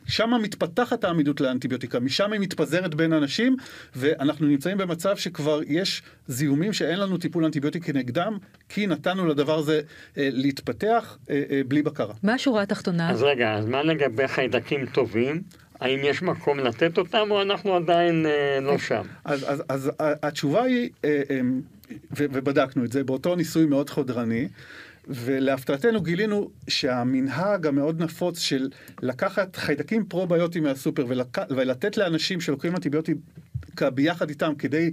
שמה 0.06 0.38
מתפתחת 0.38 1.04
העמידות 1.04 1.40
לאנטיביוטיקה, 1.40 2.00
משם 2.00 2.32
היא 2.32 2.40
מתפזרת 2.40 2.94
בין 2.94 3.12
אנשים, 3.12 3.56
ואנחנו 3.96 4.46
נמצאים 4.46 4.78
במצב 4.78 5.16
שכבר 5.16 5.60
יש 5.66 6.02
זיהומים 6.28 6.72
שאין 6.72 7.00
לנו 7.00 7.18
טיפול 7.18 7.44
אנטיביוטי 7.44 7.80
כנגדם, 7.80 8.38
כי 8.68 8.86
נתנו 8.86 9.26
לדבר 9.26 9.58
הזה 9.58 9.80
אה, 10.18 10.28
להתפתח 10.32 11.18
אה, 11.30 11.42
אה, 11.50 11.60
בלי 11.68 11.82
בקרה. 11.82 12.14
מה 12.22 12.34
השורה 12.34 12.62
התחתונה? 12.62 13.10
אז 13.10 13.22
רגע, 13.22 13.54
אז 13.54 13.66
מה 13.66 13.82
לגבי 13.82 14.28
חיידקים 14.28 14.86
טובים? 14.86 15.42
האם 15.80 16.00
יש 16.02 16.22
מקום 16.22 16.58
לתת 16.58 16.98
אותם, 16.98 17.26
או 17.30 17.42
אנחנו 17.42 17.76
עדיין 17.76 18.26
אה, 18.26 18.60
לא 18.60 18.78
שם? 18.78 19.02
אז, 19.24 19.44
אז, 19.48 19.62
אז 19.68 19.90
התשובה 19.98 20.62
היא, 20.62 20.90
אה, 21.04 21.22
אה, 21.30 21.40
ו- 21.90 22.26
ובדקנו 22.32 22.84
את 22.84 22.92
זה, 22.92 23.04
באותו 23.04 23.36
ניסוי 23.36 23.66
מאוד 23.66 23.90
חודרני, 23.90 24.48
ולהפתעתנו 25.08 26.02
גילינו 26.02 26.50
שהמנהג 26.68 27.66
המאוד 27.66 28.02
נפוץ 28.02 28.38
של 28.38 28.68
לקחת 29.02 29.56
חיידקים 29.56 30.04
פרוביוטיים 30.04 30.64
מהסופר 30.64 31.04
ולק... 31.08 31.38
ולתת 31.50 31.96
לאנשים 31.96 32.40
שלוקחים 32.40 32.76
אנטיביוטים 32.76 33.16
ביחד 33.94 34.28
איתם 34.28 34.52
כדי 34.58 34.90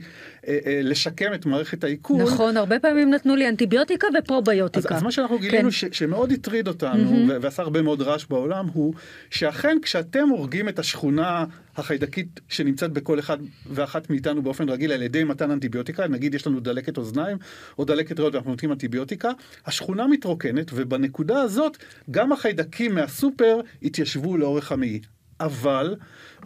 אה, 0.48 0.58
אה, 0.66 0.80
לשקם 0.84 1.34
את 1.34 1.46
מערכת 1.46 1.84
העיכול. 1.84 2.24
נכון, 2.24 2.58
הרבה 2.58 2.80
פעמים 2.80 3.14
נתנו 3.14 3.36
לי 3.36 3.50
אנטיביוטיקה 3.50 4.08
ופרוביוטיקה. 4.20 4.90
אז, 4.90 4.98
אז 4.98 5.04
מה 5.04 5.12
שאנחנו 5.12 5.40
גילינו 5.40 5.64
כן. 5.64 5.72
ש, 5.72 5.86
שמאוד 5.92 6.32
הטריד 6.32 6.68
אותנו 6.68 7.12
mm-hmm. 7.12 7.32
ועשה 7.42 7.64
הרבה 7.64 7.82
מאוד 7.82 8.02
רעש 8.02 8.26
בעולם 8.30 8.68
הוא 8.74 8.94
שאכן 9.30 9.78
כשאתם 9.82 10.30
הורגים 10.30 10.70
את 10.70 10.80
השכונה 10.80 11.46
החיידקית 11.78 12.40
שנמצאת 12.50 12.92
בכל 12.92 13.20
אחד 13.20 13.38
ואחת 13.66 14.10
מאיתנו 14.10 14.42
באופן 14.42 14.70
רגיל 14.70 14.92
על 14.92 15.02
ידי 15.02 15.24
מתן 15.24 15.52
אנטיביוטיקה, 15.52 16.08
נגיד 16.08 16.34
יש 16.34 16.48
לנו 16.48 16.60
דלקת 16.60 16.98
אוזניים 16.98 17.38
או 17.80 17.86
דלקת 17.86 18.20
ריאות 18.20 18.34
ואנחנו 18.34 18.52
נותנים 18.52 18.72
אנטיביוטיקה, 18.72 19.32
השכונה 19.66 20.08
מתרוקנת 20.08 20.72
ובנקודה 20.74 21.42
הזאת 21.42 21.78
גם 22.12 22.32
החיידקים 22.32 22.96
מהסופר 22.96 23.60
התיישבו 23.84 24.38
לאורך 24.38 24.72
המעי. 24.72 25.00
אבל 25.40 25.96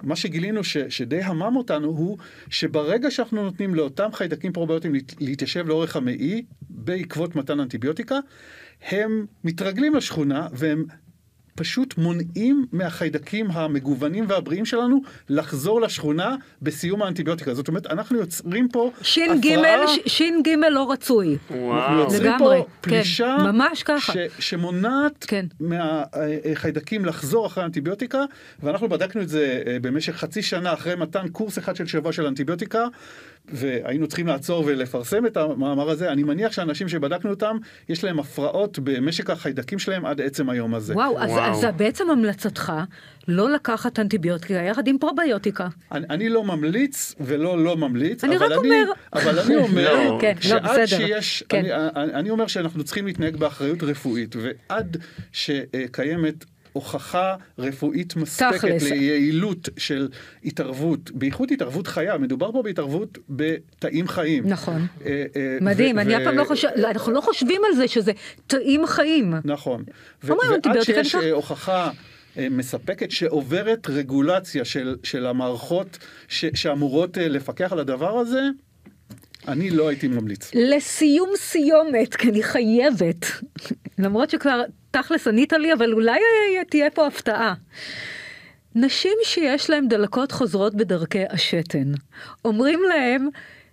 מה 0.04 0.16
שגילינו 0.16 0.64
ש, 0.64 0.78
שדי 0.78 1.22
המם 1.22 1.56
אותנו 1.56 1.88
הוא 1.88 2.18
שברגע 2.50 3.12
שאנחנו 3.12 3.44
נותנים 3.44 3.76
לאותם 3.76 4.10
חיידקים 4.14 4.54
פרוביוטיים 4.54 4.94
להתיישב 5.20 5.68
לאורך 5.68 5.96
המעי 5.96 6.46
בעקבות 6.70 7.36
מתן 7.36 7.60
אנטיביוטיקה, 7.60 8.20
הם 8.82 9.26
מתרגלים 9.44 9.96
לשכונה 9.96 10.48
והם 10.54 10.86
פשוט 11.56 11.98
מונעים 11.98 12.66
מהחיידקים 12.72 13.52
המגוונים 13.52 14.26
והבריאים 14.28 14.66
שלנו 14.66 15.02
לחזור 15.30 15.82
לשכונה 15.82 16.36
בסיום 16.62 17.02
האנטיביוטיקה. 17.02 17.54
זאת 17.54 17.68
אומרת, 17.68 17.88
אנחנו 17.88 18.18
יוצרים 18.18 18.70
פה 18.70 18.92
שין 19.02 19.24
הפרעה... 19.24 19.42
גימל 19.42 20.70
לא 20.70 20.92
רצוי. 20.92 21.38
וואו. 21.52 21.78
אנחנו 21.78 22.00
יוצרים 22.00 22.22
לגמרי, 22.22 22.58
פה 22.58 22.66
כן, 22.82 22.90
פלישה 22.90 23.36
כן, 23.40 23.44
ממש 23.44 23.84
ככה. 23.84 24.14
ש, 24.14 24.18
שמונעת 24.40 25.26
כן. 25.28 25.46
מהחיידקים 25.60 27.06
לחזור 27.06 27.48
אחרי 27.48 27.64
האנטיביוטיקה, 27.64 28.24
ואנחנו 28.64 28.90
בדקנו 28.90 29.22
את 29.22 29.30
זה 29.30 29.64
אה, 29.68 29.78
במשך 29.82 30.16
חצי 30.16 30.42
שנה 30.42 30.74
אחרי 30.74 30.96
מתן 30.96 31.28
קורס 31.28 31.58
אחד 31.58 31.76
של 31.76 31.88
שבוע 31.88 32.12
של 32.12 32.26
אנטיביוטיקה. 32.26 32.88
והיינו 33.46 34.08
צריכים 34.08 34.28
לעצור 34.28 34.64
ולפרסם 34.68 35.26
את 35.26 35.38
המאמר 35.38 35.90
הזה, 35.90 36.12
אני 36.12 36.24
מניח 36.24 36.52
שאנשים 36.52 36.90
שבדקנו 36.90 37.30
אותם, 37.30 37.58
יש 37.90 38.04
להם 38.04 38.20
הפרעות 38.20 38.80
במשק 38.80 39.30
החיידקים 39.30 39.80
שלהם 39.80 40.06
עד 40.06 40.22
עצם 40.22 40.50
היום 40.50 40.76
הזה. 40.76 40.94
וואו, 40.94 41.12
וואו. 41.12 41.24
אז, 41.24 41.66
אז 41.66 41.76
בעצם 41.78 42.10
המלצתך 42.10 42.74
לא 43.28 43.52
לקחת 43.52 44.00
אנטיביוטיקה 44.00 44.54
יחד 44.54 44.88
עם 44.88 44.98
פרוביוטיקה. 44.98 45.68
אני, 45.92 46.06
אני 46.10 46.30
לא 46.30 46.44
ממליץ 46.44 47.16
ולא 47.20 47.64
לא 47.64 47.78
ממליץ, 47.78 48.24
אני 48.24 48.38
רק 48.38 48.52
אני, 48.52 48.56
אומר. 48.56 48.92
אבל 49.14 49.40
אני 49.40 49.56
אומר, 49.56 49.94
לא, 49.94 50.18
כן, 50.22 50.34
לא, 50.36 50.42
שעד 50.42 50.80
לא, 50.80 50.86
שיש, 50.86 51.44
כן. 51.50 51.60
אני, 51.60 51.74
אני, 51.74 52.14
אני 52.14 52.30
אומר 52.30 52.48
שאנחנו 52.48 52.84
צריכים 52.84 53.06
להתנהג 53.06 53.36
באחריות 53.36 53.84
רפואית, 53.84 54.36
ועד 54.36 54.98
שקיימת 55.32 56.46
הוכחה 56.74 57.36
רפואית 57.58 58.16
מספקת 58.16 58.56
תכלס. 58.56 58.84
ליעילות 58.84 59.70
של 59.78 60.08
התערבות, 60.46 61.12
בייחוד 61.12 61.52
התערבות 61.52 61.88
חיה, 61.88 62.18
מדובר 62.18 62.52
פה 62.52 62.64
בהתערבות 62.64 63.18
בתאים 63.30 64.08
חיים. 64.08 64.48
נכון. 64.48 64.88
אה, 65.06 65.26
אה, 65.36 65.58
מדהים, 65.62 66.00
אני 66.00 66.18
אף 66.18 66.22
פעם 66.24 66.38
לא 66.38 66.44
חושב, 66.44 66.68
אנחנו 66.68 67.12
לא 67.12 67.22
חושבים 67.22 67.62
על 67.70 67.76
זה 67.76 67.88
שזה 67.88 68.12
תאים 68.48 68.88
חיים. 68.88 69.34
נכון. 69.46 69.84
ועד 70.24 70.68
שיש 70.84 71.16
אה, 71.16 71.32
הוכחה... 71.32 71.90
מספקת 72.52 73.12
שעוברת 73.12 73.90
רגולציה 73.90 74.66
של, 74.66 74.96
של 75.04 75.26
המערכות 75.26 75.98
ש, 76.28 76.46
שאמורות 76.54 77.18
לפקח 77.18 77.74
על 77.74 77.80
הדבר 77.80 78.18
הזה, 78.18 78.42
אני 79.48 79.70
לא 79.70 79.88
הייתי 79.88 80.08
ממליץ. 80.08 80.52
לסיום 80.54 81.30
סיומת, 81.36 82.16
כי 82.16 82.30
אני 82.30 82.44
חייבת, 82.44 83.26
למרות 84.00 84.30
שכבר 84.30 84.62
תכלס 84.92 85.28
ענית 85.28 85.54
לי, 85.54 85.74
אבל 85.74 85.94
אולי 85.94 86.20
תהיה 86.70 86.90
פה 86.90 87.08
הפתעה. 87.08 87.54
נשים 88.76 89.18
שיש 89.24 89.70
להן 89.70 89.88
דלקות 89.88 90.32
חוזרות 90.32 90.76
בדרכי 90.76 91.24
השתן, 91.30 91.92
אומרים 92.46 92.80
להם, 92.90 93.30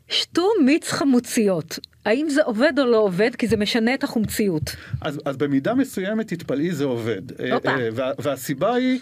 שתו 0.09 0.49
מיץ 0.65 0.91
חמוציות. 0.91 1.79
האם 2.05 2.29
זה 2.31 2.43
עובד 2.43 2.73
או 2.79 2.87
לא 2.87 2.97
עובד? 2.97 3.37
כי 3.37 3.47
זה 3.47 3.57
משנה 3.57 3.95
את 3.95 4.05
החומציות. 4.05 4.77
אז, 5.01 5.21
אז 5.25 5.37
במידה 5.37 5.75
מסוימת, 5.75 6.29
תתפלאי, 6.29 6.73
זה 6.73 6.85
עובד. 6.85 7.23
אופה. 7.53 7.69
אה, 7.69 7.89
וה, 7.93 8.13
והסיבה 8.19 8.75
היא 8.75 9.01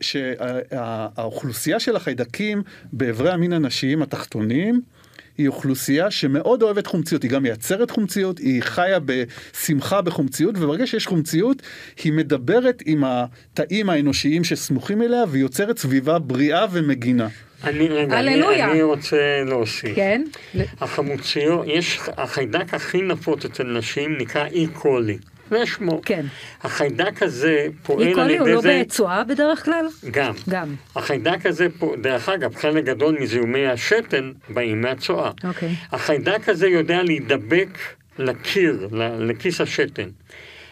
שהאוכלוסייה 0.00 1.80
של 1.80 1.96
החיידקים 1.96 2.62
באיברי 2.92 3.30
המין 3.30 3.52
הנשיים 3.52 4.02
התחתונים, 4.02 4.80
היא 5.38 5.48
אוכלוסייה 5.48 6.10
שמאוד 6.10 6.62
אוהבת 6.62 6.86
חומציות, 6.86 7.22
היא 7.22 7.30
גם 7.30 7.42
מייצרת 7.42 7.90
חומציות, 7.90 8.38
היא 8.38 8.62
חיה 8.62 8.98
בשמחה 9.04 10.02
בחומציות, 10.02 10.54
וברגע 10.58 10.86
שיש 10.86 11.06
חומציות, 11.06 11.62
היא 12.04 12.12
מדברת 12.12 12.82
עם 12.86 13.04
התאים 13.06 13.90
האנושיים 13.90 14.44
שסמוכים 14.44 15.02
אליה, 15.02 15.24
ויוצרת 15.28 15.78
סביבה 15.78 16.18
בריאה 16.18 16.66
ומגינה. 16.72 17.28
אני 17.64 17.88
רגע, 17.88 18.20
אני, 18.20 18.62
אני 18.64 18.82
רוצה 18.82 19.42
להוסיף. 19.46 19.96
כן? 19.96 20.22
החמוציות, 20.80 21.66
יש, 21.66 22.00
החיידק 22.16 22.74
הכי 22.74 23.02
נפוץ 23.02 23.44
אצל 23.44 23.64
נשים 23.64 24.18
נקרא 24.18 24.48
e. 24.48 24.52
אי-קולי. 24.52 25.18
ושמו. 25.52 26.00
כן. 26.04 26.26
החיידק 26.62 27.22
הזה 27.22 27.66
פועל 27.82 28.02
על 28.02 28.08
ידי 28.08 28.14
לא 28.14 28.24
זה... 28.24 28.30
איקולי 28.30 28.58
הוא 28.60 28.78
לא 28.78 28.84
בצואה 28.84 29.24
בדרך 29.24 29.64
כלל? 29.64 29.86
גם. 30.10 30.34
גם. 30.48 30.74
החיידק 30.96 31.46
הזה, 31.46 31.66
דרך 32.02 32.28
אגב, 32.28 32.54
חלק 32.54 32.84
גדול 32.84 33.16
מזיהומי 33.20 33.66
השתן 33.66 34.32
באים 34.48 34.82
מהצועה. 34.82 35.30
אוקיי. 35.44 35.74
החיידק 35.92 36.48
הזה 36.48 36.68
יודע 36.68 37.02
להידבק 37.02 37.78
לקיר, 38.18 38.88
לכיס 39.18 39.60
השתן. 39.60 40.08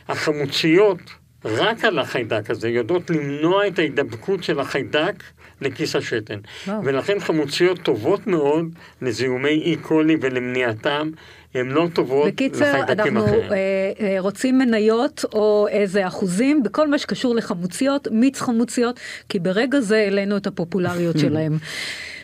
החמוציות 0.08 1.00
רק 1.44 1.84
על 1.84 1.98
החיידק 1.98 2.50
הזה, 2.50 2.68
יודעות 2.68 3.10
למנוע 3.10 3.66
את 3.66 3.78
ההידבקות 3.78 4.42
של 4.42 4.60
החיידק 4.60 5.22
לכיס 5.60 5.96
השתן. 5.96 6.38
וואו. 6.66 6.84
ולכן 6.84 7.20
חמוציות 7.20 7.78
טובות 7.78 8.26
מאוד 8.26 8.68
לזיהומי 9.02 9.48
אי 9.48 9.76
קולי 9.76 10.16
ולמניעתם. 10.20 11.10
הן 11.54 11.68
לא 11.68 11.86
טובות 11.94 12.28
בקיצר, 12.28 12.80
לחיידקים 12.82 13.16
אחרים. 13.16 13.38
בקיצר, 13.38 13.46
אנחנו 13.46 13.54
אה, 13.54 13.92
אה, 14.00 14.16
רוצים 14.20 14.58
מניות 14.58 15.24
או 15.32 15.66
איזה 15.70 16.06
אחוזים 16.06 16.62
בכל 16.62 16.88
מה 16.88 16.98
שקשור 16.98 17.34
לחמוציות, 17.34 18.08
מיץ 18.10 18.40
חמוציות, 18.40 19.00
כי 19.28 19.38
ברגע 19.38 19.80
זה 19.80 19.96
העלינו 19.96 20.36
את 20.36 20.46
הפופולריות 20.46 21.18
שלהם. 21.22 21.58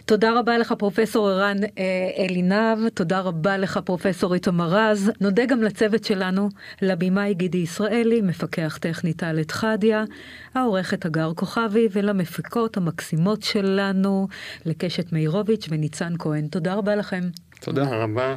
תודה 0.07 0.39
רבה 0.39 0.59
לך 0.59 0.73
פרופסור 0.73 1.29
ערן 1.29 1.57
אה, 1.79 2.25
אלינב, 2.25 2.89
תודה 2.89 3.21
רבה 3.21 3.59
לך 3.59 3.81
פרופסור 3.85 4.35
איתמר 4.35 4.69
רז. 4.69 5.13
נודה 5.21 5.47
גם 5.47 5.63
לצוות 5.63 6.05
שלנו, 6.05 6.49
לבמאי 6.83 7.35
גידי 7.35 7.59
ישראלי, 7.59 8.21
מפקח 8.21 8.79
טכני 8.81 9.13
טל 9.13 9.39
חדיה, 9.51 10.05
העורכת 10.55 11.07
הגר 11.07 11.33
כוכבי 11.35 11.89
ולמפיקות 11.93 12.77
המקסימות 12.77 13.43
שלנו, 13.43 14.29
לקשת 14.67 15.13
מאירוביץ' 15.13 15.67
וניצן 15.71 16.13
כהן. 16.19 16.47
תודה 16.47 16.75
רבה 16.75 16.97
לכם. 16.97 17.23
תודה 17.61 17.85
רבה. 17.91 18.37